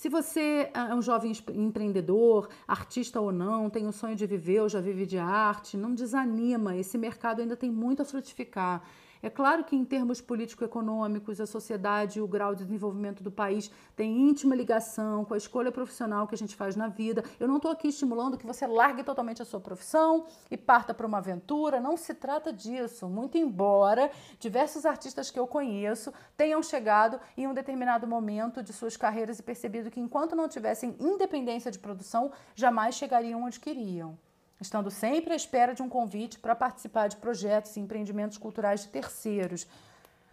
Se 0.00 0.08
você 0.08 0.70
é 0.72 0.94
um 0.94 1.02
jovem 1.02 1.30
empreendedor, 1.52 2.48
artista 2.66 3.20
ou 3.20 3.30
não, 3.30 3.68
tem 3.68 3.86
o 3.86 3.92
sonho 3.92 4.16
de 4.16 4.26
viver 4.26 4.62
ou 4.62 4.66
já 4.66 4.80
vive 4.80 5.04
de 5.04 5.18
arte, 5.18 5.76
não 5.76 5.94
desanima, 5.94 6.74
esse 6.74 6.96
mercado 6.96 7.42
ainda 7.42 7.54
tem 7.54 7.70
muito 7.70 8.00
a 8.00 8.04
frutificar. 8.06 8.82
É 9.22 9.28
claro 9.28 9.64
que, 9.64 9.76
em 9.76 9.84
termos 9.84 10.20
político-econômicos, 10.20 11.40
a 11.40 11.46
sociedade 11.46 12.18
e 12.18 12.22
o 12.22 12.26
grau 12.26 12.54
de 12.54 12.64
desenvolvimento 12.64 13.22
do 13.22 13.30
país 13.30 13.70
tem 13.94 14.18
íntima 14.18 14.54
ligação 14.54 15.26
com 15.26 15.34
a 15.34 15.36
escolha 15.36 15.70
profissional 15.70 16.26
que 16.26 16.34
a 16.34 16.38
gente 16.38 16.56
faz 16.56 16.74
na 16.74 16.88
vida. 16.88 17.22
Eu 17.38 17.46
não 17.46 17.56
estou 17.56 17.70
aqui 17.70 17.88
estimulando 17.88 18.38
que 18.38 18.46
você 18.46 18.66
largue 18.66 19.04
totalmente 19.04 19.42
a 19.42 19.44
sua 19.44 19.60
profissão 19.60 20.26
e 20.50 20.56
parta 20.56 20.94
para 20.94 21.06
uma 21.06 21.18
aventura. 21.18 21.80
Não 21.80 21.98
se 21.98 22.14
trata 22.14 22.50
disso. 22.50 23.08
Muito 23.08 23.36
embora 23.36 24.10
diversos 24.38 24.86
artistas 24.86 25.30
que 25.30 25.38
eu 25.38 25.46
conheço 25.46 26.12
tenham 26.34 26.62
chegado 26.62 27.20
em 27.36 27.46
um 27.46 27.52
determinado 27.52 28.06
momento 28.06 28.62
de 28.62 28.72
suas 28.72 28.96
carreiras 28.96 29.38
e 29.38 29.42
percebido 29.42 29.90
que, 29.90 30.00
enquanto 30.00 30.34
não 30.34 30.48
tivessem 30.48 30.96
independência 30.98 31.70
de 31.70 31.78
produção, 31.78 32.32
jamais 32.54 32.94
chegariam 32.94 33.42
onde 33.42 33.60
queriam 33.60 34.18
estando 34.60 34.90
sempre 34.90 35.32
à 35.32 35.36
espera 35.36 35.74
de 35.74 35.82
um 35.82 35.88
convite 35.88 36.38
para 36.38 36.54
participar 36.54 37.08
de 37.08 37.16
projetos 37.16 37.76
e 37.76 37.80
empreendimentos 37.80 38.36
culturais 38.36 38.82
de 38.82 38.88
terceiros. 38.88 39.66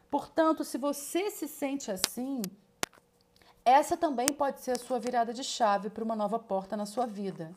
Portanto, 0.10 0.64
se 0.64 0.78
você 0.78 1.32
se 1.32 1.48
sente 1.48 1.92
assim, 1.92 2.42
essa 3.64 3.98
também 3.98 4.32
pode 4.34 4.62
ser 4.62 4.72
a 4.72 4.80
sua 4.80 5.00
virada 5.00 5.34
de 5.34 5.44
chave 5.44 5.90
para 5.90 6.04
uma 6.04 6.16
nova 6.16 6.40
porta 6.40 6.78
na 6.78 6.86
sua 6.86 7.06
vida. 7.06 7.54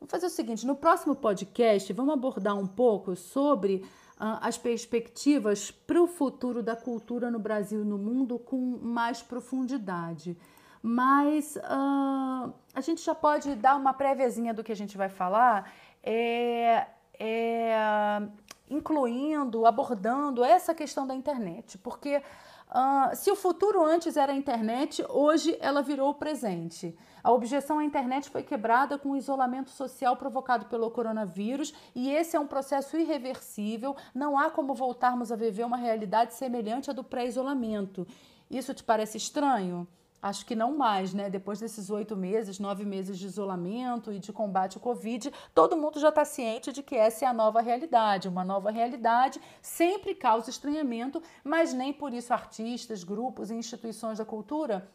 Vamos 0.00 0.10
fazer 0.10 0.26
o 0.26 0.30
seguinte: 0.30 0.66
no 0.66 0.76
próximo 0.76 1.16
podcast, 1.16 1.92
vamos 1.92 2.14
abordar 2.14 2.56
um 2.56 2.66
pouco 2.66 3.16
sobre 3.16 3.76
uh, 4.16 4.38
as 4.40 4.56
perspectivas 4.56 5.70
para 5.70 6.00
o 6.00 6.06
futuro 6.06 6.62
da 6.62 6.76
cultura 6.76 7.30
no 7.30 7.38
Brasil 7.38 7.82
e 7.82 7.86
no 7.86 7.98
mundo 7.98 8.38
com 8.38 8.78
mais 8.82 9.22
profundidade 9.22 10.36
mas 10.82 11.56
uh, 11.56 12.52
a 12.74 12.80
gente 12.80 13.02
já 13.02 13.14
pode 13.14 13.54
dar 13.56 13.76
uma 13.76 13.92
préviazinha 13.92 14.54
do 14.54 14.62
que 14.62 14.72
a 14.72 14.76
gente 14.76 14.96
vai 14.96 15.08
falar, 15.08 15.72
é, 16.02 16.86
é, 17.18 18.22
incluindo, 18.70 19.66
abordando 19.66 20.44
essa 20.44 20.74
questão 20.74 21.06
da 21.06 21.14
internet, 21.14 21.78
porque 21.78 22.18
uh, 22.18 23.16
se 23.16 23.30
o 23.30 23.36
futuro 23.36 23.84
antes 23.84 24.16
era 24.16 24.32
a 24.32 24.36
internet, 24.36 25.04
hoje 25.08 25.56
ela 25.60 25.82
virou 25.82 26.10
o 26.10 26.14
presente. 26.14 26.96
A 27.22 27.32
objeção 27.32 27.78
à 27.78 27.84
internet 27.84 28.30
foi 28.30 28.42
quebrada 28.42 28.96
com 28.96 29.10
o 29.10 29.16
isolamento 29.16 29.70
social 29.70 30.16
provocado 30.16 30.66
pelo 30.66 30.90
coronavírus 30.90 31.74
e 31.94 32.10
esse 32.10 32.36
é 32.36 32.40
um 32.40 32.46
processo 32.46 32.96
irreversível. 32.96 33.96
Não 34.14 34.38
há 34.38 34.50
como 34.50 34.74
voltarmos 34.74 35.32
a 35.32 35.36
viver 35.36 35.64
uma 35.64 35.76
realidade 35.76 36.34
semelhante 36.34 36.90
à 36.90 36.92
do 36.92 37.02
pré-isolamento. 37.02 38.06
Isso 38.50 38.72
te 38.72 38.84
parece 38.84 39.16
estranho? 39.16 39.86
Acho 40.20 40.44
que 40.44 40.56
não 40.56 40.76
mais, 40.76 41.14
né? 41.14 41.30
Depois 41.30 41.60
desses 41.60 41.90
oito 41.90 42.16
meses, 42.16 42.58
nove 42.58 42.84
meses 42.84 43.16
de 43.18 43.26
isolamento 43.26 44.12
e 44.12 44.18
de 44.18 44.32
combate 44.32 44.76
ao 44.76 44.82
Covid, 44.82 45.32
todo 45.54 45.76
mundo 45.76 46.00
já 46.00 46.08
está 46.08 46.24
ciente 46.24 46.72
de 46.72 46.82
que 46.82 46.96
essa 46.96 47.24
é 47.24 47.28
a 47.28 47.32
nova 47.32 47.60
realidade. 47.60 48.26
Uma 48.26 48.44
nova 48.44 48.70
realidade 48.70 49.40
sempre 49.62 50.16
causa 50.16 50.50
estranhamento, 50.50 51.22
mas 51.44 51.72
nem 51.72 51.92
por 51.92 52.12
isso 52.12 52.32
artistas, 52.32 53.04
grupos 53.04 53.50
e 53.50 53.54
instituições 53.54 54.18
da 54.18 54.24
cultura 54.24 54.90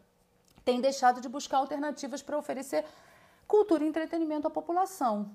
têm 0.66 0.82
deixado 0.82 1.22
de 1.22 1.30
buscar 1.30 1.58
alternativas 1.58 2.22
para 2.22 2.38
oferecer 2.38 2.84
cultura 3.48 3.86
e 3.86 3.88
entretenimento 3.88 4.48
à 4.48 4.50
população. 4.50 5.32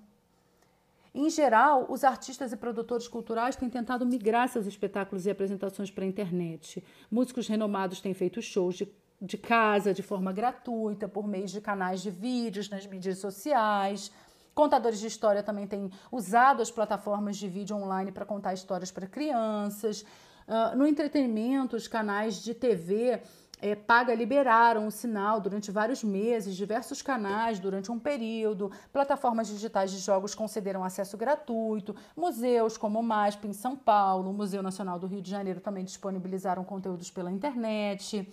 Em 1.14 1.30
geral, 1.30 1.86
os 1.88 2.04
artistas 2.04 2.52
e 2.52 2.56
produtores 2.56 3.08
culturais 3.08 3.56
têm 3.56 3.70
tentado 3.70 4.04
migrar 4.04 4.48
seus 4.48 4.66
espetáculos 4.66 5.24
e 5.24 5.30
apresentações 5.30 5.90
para 5.90 6.04
a 6.04 6.06
internet. 6.06 6.84
Músicos 7.10 7.48
renomados 7.48 8.02
têm 8.02 8.12
feito 8.12 8.42
shows 8.42 8.76
de 8.76 8.86
de 9.20 9.36
casa 9.36 9.92
de 9.92 10.02
forma 10.02 10.32
gratuita, 10.32 11.08
por 11.08 11.26
meio 11.26 11.46
de 11.46 11.60
canais 11.60 12.00
de 12.00 12.10
vídeos 12.10 12.68
nas 12.70 12.86
mídias 12.86 13.18
sociais. 13.18 14.10
Contadores 14.54 14.98
de 14.98 15.06
história 15.06 15.42
também 15.42 15.66
têm 15.66 15.90
usado 16.10 16.62
as 16.62 16.70
plataformas 16.70 17.36
de 17.36 17.48
vídeo 17.48 17.76
online 17.76 18.10
para 18.10 18.24
contar 18.24 18.54
histórias 18.54 18.90
para 18.90 19.06
crianças. 19.06 20.02
Uh, 20.46 20.76
no 20.76 20.86
entretenimento, 20.86 21.76
os 21.76 21.86
canais 21.86 22.42
de 22.42 22.54
TV 22.54 23.22
é, 23.60 23.74
paga 23.74 24.14
liberaram 24.14 24.86
o 24.86 24.90
sinal 24.90 25.40
durante 25.40 25.70
vários 25.70 26.02
meses, 26.02 26.56
diversos 26.56 27.02
canais 27.02 27.58
durante 27.58 27.90
um 27.90 27.98
período, 27.98 28.70
plataformas 28.92 29.48
digitais 29.48 29.90
de 29.90 29.98
jogos 29.98 30.34
concederam 30.34 30.84
acesso 30.84 31.16
gratuito, 31.16 31.94
museus 32.16 32.76
como 32.76 33.00
o 33.00 33.02
MASP 33.02 33.46
em 33.48 33.52
São 33.52 33.76
Paulo, 33.76 34.30
o 34.30 34.32
Museu 34.32 34.62
Nacional 34.62 34.98
do 34.98 35.06
Rio 35.06 35.20
de 35.20 35.30
Janeiro 35.30 35.60
também 35.60 35.84
disponibilizaram 35.84 36.64
conteúdos 36.64 37.10
pela 37.10 37.30
internet. 37.30 38.32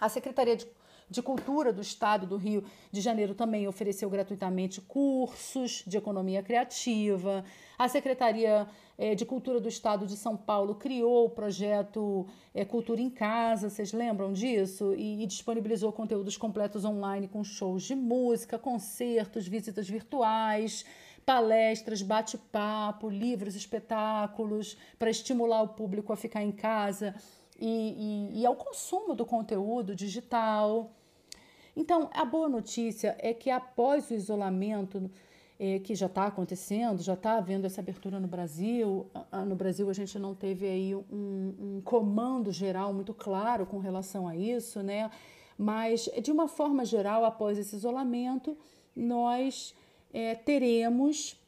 A 0.00 0.08
Secretaria 0.08 0.56
de, 0.56 0.66
de 1.10 1.20
Cultura 1.20 1.72
do 1.72 1.82
Estado 1.82 2.26
do 2.26 2.38
Rio 2.38 2.64
de 2.90 3.02
Janeiro 3.02 3.34
também 3.34 3.68
ofereceu 3.68 4.08
gratuitamente 4.08 4.80
cursos 4.80 5.84
de 5.86 5.98
economia 5.98 6.42
criativa. 6.42 7.44
A 7.78 7.86
Secretaria 7.86 8.66
é, 8.96 9.14
de 9.14 9.26
Cultura 9.26 9.60
do 9.60 9.68
Estado 9.68 10.06
de 10.06 10.16
São 10.16 10.38
Paulo 10.38 10.74
criou 10.74 11.26
o 11.26 11.30
projeto 11.30 12.26
é, 12.54 12.64
Cultura 12.64 13.00
em 13.00 13.10
Casa, 13.10 13.68
vocês 13.68 13.92
lembram 13.92 14.32
disso? 14.32 14.94
E, 14.94 15.22
e, 15.22 15.26
disponibilizou 15.26 15.92
conteúdos 15.92 16.38
completos 16.38 16.82
online 16.84 17.28
com 17.28 17.44
shows 17.44 17.82
de 17.82 17.94
música, 17.94 18.58
concertos, 18.58 19.46
visitas 19.46 19.86
virtuais, 19.86 20.86
palestras, 21.26 22.00
bate-papo, 22.00 23.10
livros, 23.10 23.54
espetáculos, 23.54 24.78
para 24.98 25.10
estimular 25.10 25.62
o 25.62 25.68
público 25.68 26.10
a 26.10 26.16
ficar 26.16 26.42
em 26.42 26.52
casa 26.52 27.14
e, 27.60 28.30
e, 28.32 28.40
e 28.40 28.46
ao 28.46 28.56
consumo 28.56 29.14
do 29.14 29.26
conteúdo 29.26 29.94
digital. 29.94 30.90
Então, 31.76 32.10
a 32.12 32.24
boa 32.24 32.48
notícia 32.48 33.16
é 33.18 33.32
que 33.32 33.50
após 33.50 34.10
o 34.10 34.14
isolamento, 34.14 35.10
é, 35.58 35.78
que 35.78 35.94
já 35.94 36.06
está 36.06 36.26
acontecendo, 36.26 37.02
já 37.02 37.14
está 37.14 37.36
havendo 37.36 37.66
essa 37.66 37.80
abertura 37.80 38.18
no 38.18 38.26
Brasil. 38.26 39.06
No 39.46 39.54
Brasil 39.54 39.88
a 39.90 39.92
gente 39.92 40.18
não 40.18 40.34
teve 40.34 40.66
aí 40.66 40.94
um, 40.94 41.04
um, 41.12 41.80
comando 41.84 42.50
geral 42.50 42.92
muito 42.94 43.12
claro 43.12 43.66
com 43.66 43.78
relação 43.78 44.26
a 44.26 44.34
isso, 44.34 44.82
né? 44.82 45.10
Mas 45.56 46.08
de 46.22 46.32
uma 46.32 46.48
forma 46.48 46.84
geral, 46.84 47.24
após 47.24 47.58
esse 47.58 47.76
isolamento, 47.76 48.56
nós 48.96 49.74
é, 50.12 50.34
teremos 50.34 51.38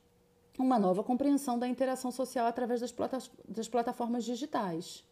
uma 0.58 0.78
nova 0.78 1.02
compreensão 1.02 1.58
da 1.58 1.66
interação 1.66 2.10
social 2.10 2.46
através 2.46 2.80
das, 2.80 2.92
plata 2.92 3.18
das 3.48 3.68
plataformas 3.68 4.24
digitais. 4.24 5.02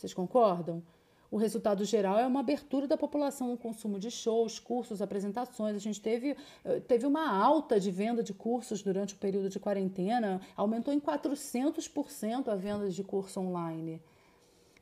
Vocês 0.00 0.14
concordam? 0.14 0.82
o 1.30 1.36
resultado 1.36 1.84
geral 1.84 2.18
é 2.18 2.26
uma 2.26 2.40
abertura 2.40 2.88
da 2.88 2.96
população 2.96 3.52
ao 3.52 3.56
consumo 3.56 4.00
de 4.00 4.10
shows, 4.10 4.58
cursos, 4.58 5.00
apresentações. 5.00 5.76
A 5.76 5.78
gente 5.78 6.00
teve, 6.00 6.36
eh, 6.64 6.80
teve 6.80 7.06
uma 7.06 7.30
alta 7.30 7.78
de 7.78 7.90
venda 7.90 8.20
de 8.20 8.34
cursos 8.34 8.82
durante 8.82 9.14
o 9.14 9.16
período 9.16 9.48
de 9.48 9.60
quarentena, 9.60 10.40
aumentou 10.56 10.92
em 10.92 10.98
400% 10.98 12.48
a 12.48 12.56
venda 12.56 12.90
de 12.90 13.04
curso 13.04 13.38
online. 13.38 14.02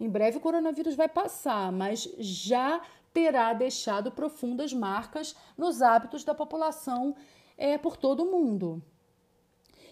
Em 0.00 0.09
breve 0.09 0.38
o 0.38 0.40
coronavírus 0.40 0.94
vai 0.94 1.09
passar, 1.09 1.70
mas 1.70 2.09
já 2.18 2.81
terá 3.12 3.52
deixado 3.52 4.11
profundas 4.11 4.72
marcas 4.72 5.37
nos 5.57 5.83
hábitos 5.83 6.24
da 6.24 6.35
população 6.35 7.14
é, 7.59 7.76
por 7.76 7.94
todo 7.94 8.22
o 8.22 8.31
mundo. 8.31 8.83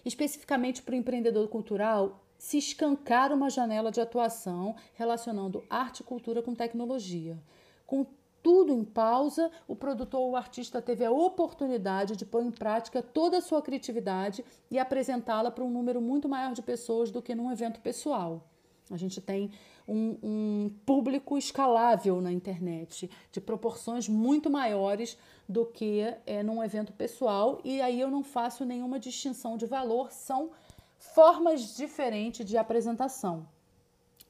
Especificamente 0.03 0.81
para 0.81 0.93
o 0.93 0.97
empreendedor 0.97 1.47
cultural, 1.49 2.23
se 2.37 2.57
escancar 2.57 3.33
uma 3.33 3.49
janela 3.49 3.91
de 3.91 3.99
atuação 3.99 4.75
relacionando 4.93 5.63
arte 5.69 6.01
e 6.01 6.03
cultura 6.03 6.41
com 6.41 6.53
tecnologia. 6.53 7.37
Com 7.85 8.05
tudo 8.43 8.71
em 8.71 8.83
pausa, 8.83 9.51
o 9.67 9.75
produtor 9.75 10.21
ou 10.21 10.35
artista 10.35 10.81
teve 10.81 11.03
a 11.03 11.11
oportunidade 11.11 12.15
de 12.15 12.25
pôr 12.25 12.43
em 12.43 12.51
prática 12.51 13.01
toda 13.01 13.39
a 13.39 13.41
sua 13.41 13.61
criatividade 13.61 14.45
e 14.71 14.79
apresentá-la 14.79 15.51
para 15.51 15.63
um 15.63 15.69
número 15.69 15.99
muito 15.99 16.29
maior 16.29 16.53
de 16.53 16.61
pessoas 16.61 17.11
do 17.11 17.21
que 17.21 17.35
num 17.35 17.51
evento 17.51 17.81
pessoal. 17.81 18.47
A 18.89 18.95
gente 18.95 19.19
tem 19.19 19.51
um, 19.87 20.17
um, 20.23 20.69
público 20.85 21.37
escalável 21.37 22.21
na 22.21 22.31
internet, 22.31 23.09
de 23.31 23.41
proporções 23.41 24.07
muito 24.07 24.49
maiores 24.49 25.17
do 25.47 25.65
que 25.65 26.01
é, 26.25 26.41
num 26.43 26.63
evento 26.63 26.93
pessoal, 26.93 27.59
e 27.63 27.81
aí 27.81 27.99
eu 27.99 28.09
não 28.09 28.23
faço 28.23 28.63
nenhuma 28.63 28.99
distinção 28.99 29.57
de 29.57 29.65
valor, 29.65 30.11
são 30.11 30.51
formas 30.97 31.75
diferentes 31.75 32.45
de 32.45 32.57
apresentação. 32.57 33.47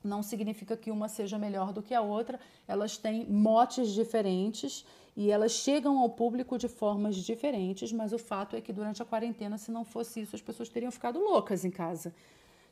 Não 0.04 0.22
significa 0.22 0.78
que 0.78 0.92
uma 0.92 1.08
seja 1.08 1.38
melhor 1.38 1.74
do 1.74 1.82
que 1.82 1.94
a 1.94 2.02
outra, 2.02 2.40
elas 2.68 2.98
têm 2.98 3.26
motes 3.26 3.90
diferentes 3.90 4.86
e 5.16 5.32
elas 5.32 5.52
chegam 5.52 5.98
ao 5.98 6.10
público 6.10 6.58
de 6.58 6.68
formas 6.68 7.16
diferentes, 7.16 7.92
mas 7.92 8.14
o 8.14 8.20
fato 8.20 8.56
é 8.56 8.62
que 8.62 8.72
durante 8.72 9.02
a 9.02 9.06
quarentena, 9.06 9.58
se 9.58 9.72
não 9.72 9.84
fosse 9.84 10.22
isso, 10.22 10.36
as 10.36 10.42
pessoas 10.42 10.70
teriam 10.70 10.92
ficado 10.92 11.20
loucas 11.20 11.66
em 11.66 11.72
casa. 11.72 12.14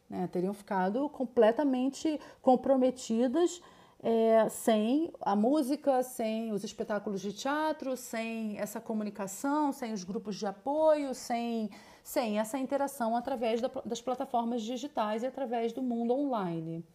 Né? 0.09 0.29
Teriam 0.31 0.53
ficado 0.53 1.09
completamente 1.09 2.19
comprometidas 2.41 3.61
é, 4.03 4.47
sem 4.49 5.11
a 5.19 5.35
música, 5.35 6.03
sem 6.03 6.51
os 6.51 6.63
espetáculos 6.63 7.21
de 7.21 7.33
teatro, 7.33 7.97
sem 7.97 8.57
essa 8.59 8.79
comunicação, 8.79 9.71
sem 9.71 9.91
os 9.91 10.03
grupos 10.03 10.35
de 10.35 10.45
apoio, 10.45 11.15
sem 11.15 11.71
sem 12.05 12.37
essa 12.37 12.59
interação 12.59 13.15
através 13.15 13.59
das 13.83 13.99
plataformas 13.99 14.61
digitais 14.61 15.23
e 15.23 15.25
através 15.25 15.73
do 15.73 15.81
mundo 15.81 16.13
online. 16.13 16.85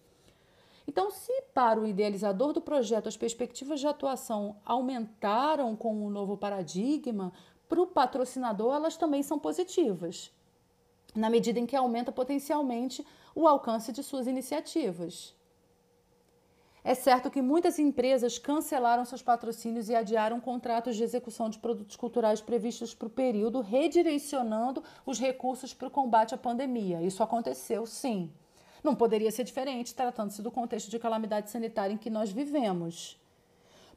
Então, 0.87 1.11
se 1.11 1.33
para 1.53 1.81
o 1.81 1.87
idealizador 1.87 2.53
do 2.53 2.61
projeto 2.61 3.09
as 3.09 3.17
perspectivas 3.17 3.81
de 3.81 3.89
atuação 3.89 4.57
aumentaram 4.65 5.75
com 5.75 6.07
o 6.07 6.11
novo 6.11 6.37
paradigma, 6.37 7.33
para 7.69 7.83
o 7.83 7.89
patrocinador 7.89 8.73
elas 8.73 8.97
também 8.97 9.21
são 9.21 9.37
positivas, 9.37 10.33
na 11.13 11.29
medida 11.29 11.59
em 11.59 11.67
que 11.67 11.75
aumenta 11.75 12.13
potencialmente 12.13 13.05
o 13.35 13.49
alcance 13.49 13.91
de 13.91 14.05
suas 14.05 14.29
iniciativas. 14.29 15.35
É 16.83 16.95
certo 16.95 17.31
que 17.31 17.43
muitas 17.43 17.79
empresas 17.79 18.39
cancelaram 18.39 19.05
seus 19.05 19.23
patrocínios 19.23 19.91
e 19.91 19.95
adiaram 19.95 20.41
contratos 20.41 20.97
de 20.97 21.03
execução 21.03 21.51
de 21.51 21.59
produtos 21.59 21.95
culturais 21.95 22.41
previstos 22.41 22.95
para 22.95 23.07
o 23.07 23.11
período, 23.11 23.61
redirecionando 23.61 24.83
os 25.05 25.19
recursos 25.19 25.75
para 25.75 25.89
o 25.89 25.91
combate 25.91 26.35
à 26.35 26.39
pandemia. 26.39 27.03
Isso 27.03 27.23
aconteceu, 27.23 27.85
sim. 27.85 28.31
Não 28.83 28.95
poderia 28.95 29.31
ser 29.31 29.45
diferente, 29.45 29.95
tratando-se 29.95 30.41
do 30.41 30.51
contexto 30.51 30.91
de 30.91 30.99
calamidade 30.99 31.51
sanitária 31.51 31.93
em 31.93 31.99
que 31.99 32.09
nós 32.09 32.33
vivemos. 32.33 33.21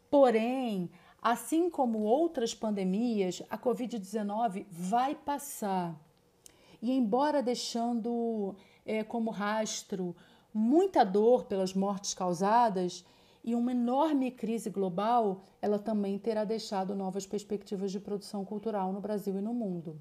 Porém, 0.10 0.92
assim 1.22 1.70
como 1.70 2.00
outras 2.00 2.54
pandemias, 2.54 3.42
a 3.50 3.58
Covid-19 3.58 4.66
vai 4.70 5.16
passar. 5.16 5.96
E, 6.82 6.92
embora 6.92 7.42
deixando 7.42 8.58
é, 8.86 9.06
como 9.06 9.32
rastro 9.32 10.14
muita 10.54 11.04
dor 11.04 11.46
pelas 11.46 11.74
mortes 11.74 12.14
causadas 12.14 13.06
e 13.44 13.56
uma 13.56 13.72
enorme 13.72 14.32
crise 14.32 14.70
global, 14.70 15.42
ela 15.62 15.80
também 15.80 16.18
terá 16.18 16.44
deixado 16.44 16.96
novas 16.96 17.26
perspectivas 17.26 17.92
de 17.92 18.00
produção 18.00 18.46
cultural 18.46 18.94
no 18.94 19.02
Brasil 19.02 19.38
e 19.38 19.42
no 19.42 19.54
mundo. 19.54 20.00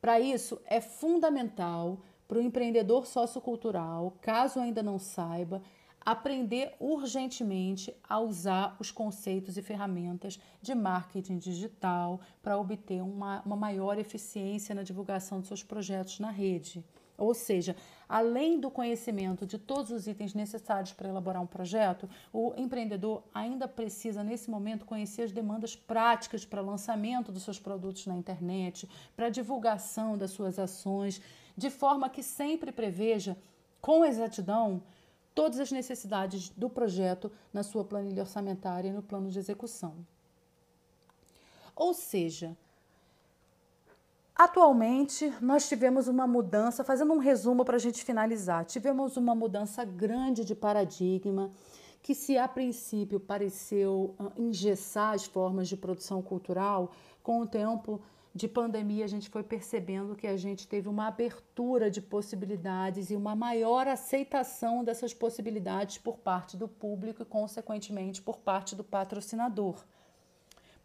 Para 0.00 0.20
isso, 0.20 0.60
é 0.66 0.80
fundamental 0.80 1.98
para 2.26 2.38
o 2.38 2.42
empreendedor 2.42 3.06
sociocultural, 3.06 4.14
caso 4.20 4.60
ainda 4.60 4.82
não 4.82 4.98
saiba, 4.98 5.62
aprender 6.00 6.74
urgentemente 6.80 7.94
a 8.08 8.18
usar 8.18 8.76
os 8.78 8.90
conceitos 8.90 9.58
e 9.58 9.62
ferramentas 9.62 10.40
de 10.62 10.74
marketing 10.74 11.36
digital 11.38 12.20
para 12.42 12.58
obter 12.58 13.02
uma, 13.02 13.42
uma 13.44 13.56
maior 13.56 13.98
eficiência 13.98 14.74
na 14.74 14.82
divulgação 14.82 15.40
de 15.40 15.48
seus 15.48 15.62
projetos 15.62 16.18
na 16.20 16.30
rede. 16.30 16.82
Ou 17.18 17.34
seja, 17.34 17.74
além 18.08 18.60
do 18.60 18.70
conhecimento 18.70 19.44
de 19.44 19.58
todos 19.58 19.90
os 19.90 20.06
itens 20.06 20.34
necessários 20.34 20.92
para 20.92 21.08
elaborar 21.08 21.42
um 21.42 21.46
projeto, 21.46 22.08
o 22.32 22.54
empreendedor 22.56 23.24
ainda 23.34 23.66
precisa, 23.66 24.22
nesse 24.22 24.48
momento, 24.48 24.86
conhecer 24.86 25.22
as 25.22 25.32
demandas 25.32 25.74
práticas 25.74 26.44
para 26.44 26.60
lançamento 26.60 27.32
dos 27.32 27.42
seus 27.42 27.58
produtos 27.58 28.06
na 28.06 28.16
internet, 28.16 28.88
para 29.16 29.28
divulgação 29.28 30.16
das 30.16 30.30
suas 30.30 30.60
ações, 30.60 31.20
de 31.56 31.68
forma 31.68 32.08
que 32.08 32.22
sempre 32.22 32.70
preveja, 32.70 33.36
com 33.80 34.04
exatidão, 34.04 34.80
todas 35.34 35.58
as 35.58 35.72
necessidades 35.72 36.50
do 36.50 36.70
projeto 36.70 37.32
na 37.52 37.64
sua 37.64 37.84
planilha 37.84 38.22
orçamentária 38.22 38.90
e 38.90 38.92
no 38.92 39.02
plano 39.02 39.28
de 39.28 39.40
execução. 39.40 39.96
Ou 41.74 41.92
seja, 41.94 42.56
Atualmente, 44.38 45.34
nós 45.40 45.68
tivemos 45.68 46.06
uma 46.06 46.24
mudança, 46.24 46.84
fazendo 46.84 47.12
um 47.12 47.18
resumo 47.18 47.64
para 47.64 47.74
a 47.74 47.80
gente 47.80 48.04
finalizar, 48.04 48.64
tivemos 48.64 49.16
uma 49.16 49.34
mudança 49.34 49.84
grande 49.84 50.44
de 50.44 50.54
paradigma 50.54 51.50
que, 52.00 52.14
se 52.14 52.38
a 52.38 52.46
princípio 52.46 53.18
pareceu 53.18 54.14
engessar 54.36 55.14
as 55.14 55.24
formas 55.24 55.68
de 55.68 55.76
produção 55.76 56.22
cultural, 56.22 56.92
com 57.20 57.40
o 57.40 57.48
tempo 57.48 58.00
de 58.32 58.46
pandemia 58.46 59.04
a 59.04 59.08
gente 59.08 59.28
foi 59.28 59.42
percebendo 59.42 60.14
que 60.14 60.28
a 60.28 60.36
gente 60.36 60.68
teve 60.68 60.88
uma 60.88 61.08
abertura 61.08 61.90
de 61.90 62.00
possibilidades 62.00 63.10
e 63.10 63.16
uma 63.16 63.34
maior 63.34 63.88
aceitação 63.88 64.84
dessas 64.84 65.12
possibilidades 65.12 65.98
por 65.98 66.16
parte 66.16 66.56
do 66.56 66.68
público 66.68 67.22
e, 67.22 67.26
consequentemente, 67.26 68.22
por 68.22 68.38
parte 68.38 68.76
do 68.76 68.84
patrocinador. 68.84 69.84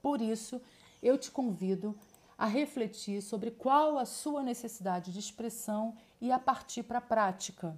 Por 0.01 0.21
isso, 0.21 0.59
eu 1.03 1.19
te 1.19 1.29
convido 1.29 1.95
a 1.95 2.12
refletir 2.45 3.21
sobre 3.21 3.51
qual 3.51 3.97
a 3.97 4.05
sua 4.05 4.43
necessidade 4.43 5.11
de 5.11 5.19
expressão 5.19 5.95
e 6.19 6.31
a 6.31 6.39
partir 6.39 6.83
para 6.83 6.97
a 6.97 7.01
prática. 7.01 7.77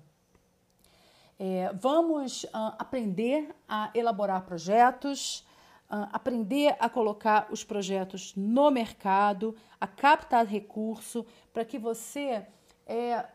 É, 1.37 1.71
vamos 1.73 2.45
uh, 2.45 2.49
aprender 2.79 3.53
a 3.67 3.91
elaborar 3.93 4.45
projetos, 4.45 5.45
uh, 5.89 6.07
aprender 6.13 6.75
a 6.79 6.89
colocar 6.89 7.47
os 7.51 7.63
projetos 7.63 8.33
no 8.35 8.71
mercado, 8.71 9.55
a 9.79 9.85
captar 9.85 10.45
recurso, 10.45 11.25
para 11.53 11.65
que 11.65 11.77
você 11.77 12.47
é, 12.85 13.25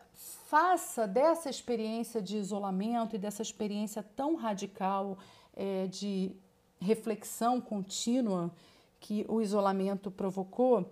faça 0.47 1.07
dessa 1.07 1.49
experiência 1.49 2.21
de 2.21 2.37
isolamento 2.37 3.15
e 3.15 3.19
dessa 3.19 3.41
experiência 3.41 4.03
tão 4.15 4.35
radical 4.35 5.17
é, 5.55 5.87
de 5.87 6.31
reflexão 6.79 7.61
contínua 7.61 8.51
que 8.99 9.25
o 9.27 9.41
isolamento 9.41 10.09
provocou 10.09 10.91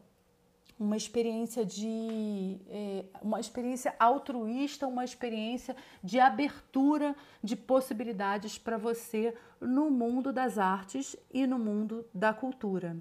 uma 0.80 0.96
experiência 0.96 1.66
de 1.66 2.58
é, 2.70 3.04
uma 3.22 3.40
experiência 3.40 3.94
altruísta, 4.00 4.88
uma 4.88 5.04
experiência 5.04 5.76
de 6.02 6.20
abertura 6.20 7.14
de 7.44 7.56
possibilidades 7.56 8.58
para 8.58 8.78
você 8.78 9.36
no 9.60 9.92
mundo 9.92 10.32
das 10.32 10.58
artes 10.58 11.18
e 11.32 11.46
no 11.46 11.60
mundo 11.60 12.06
da 12.14 12.34
cultura. 12.34 12.96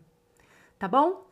Tá 0.76 0.88
bom? 0.88 1.28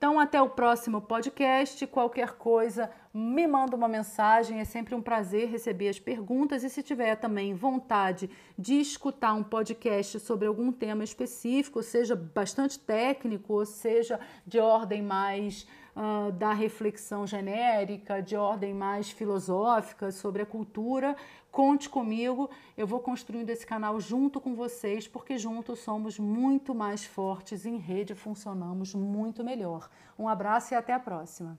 Então, 0.00 0.18
até 0.18 0.40
o 0.40 0.48
próximo 0.48 1.02
podcast. 1.02 1.86
Qualquer 1.86 2.32
coisa, 2.32 2.90
me 3.12 3.46
manda 3.46 3.76
uma 3.76 3.86
mensagem. 3.86 4.58
É 4.58 4.64
sempre 4.64 4.94
um 4.94 5.02
prazer 5.02 5.50
receber 5.50 5.90
as 5.90 5.98
perguntas. 5.98 6.64
E 6.64 6.70
se 6.70 6.82
tiver 6.82 7.16
também 7.16 7.52
vontade 7.52 8.30
de 8.58 8.80
escutar 8.80 9.34
um 9.34 9.42
podcast 9.42 10.18
sobre 10.20 10.46
algum 10.46 10.72
tema 10.72 11.04
específico, 11.04 11.82
seja 11.82 12.16
bastante 12.16 12.78
técnico, 12.78 13.52
ou 13.52 13.66
seja 13.66 14.18
de 14.46 14.58
ordem 14.58 15.02
mais 15.02 15.66
uh, 15.96 16.32
da 16.32 16.52
reflexão 16.52 17.26
genérica, 17.26 18.22
de 18.22 18.36
ordem 18.36 18.74
mais 18.74 19.10
filosófica 19.10 20.10
sobre 20.10 20.42
a 20.42 20.46
cultura, 20.46 21.16
conte 21.50 21.88
comigo. 21.88 22.50
Eu 22.76 22.86
vou 22.86 23.00
construindo 23.00 23.50
esse 23.50 23.66
canal 23.66 24.00
junto 24.00 24.40
com 24.40 24.54
vocês, 24.54 25.06
porque 25.06 25.38
juntos 25.38 25.80
somos 25.80 26.18
muito 26.18 26.74
mais 26.74 27.04
fortes, 27.04 27.66
em 27.66 27.76
rede 27.76 28.14
funcionamos 28.14 28.94
muito 28.94 29.44
melhor. 29.44 29.88
Um 30.18 30.28
abraço 30.28 30.74
e 30.74 30.76
até 30.76 30.92
a 30.92 31.00
próxima. 31.00 31.58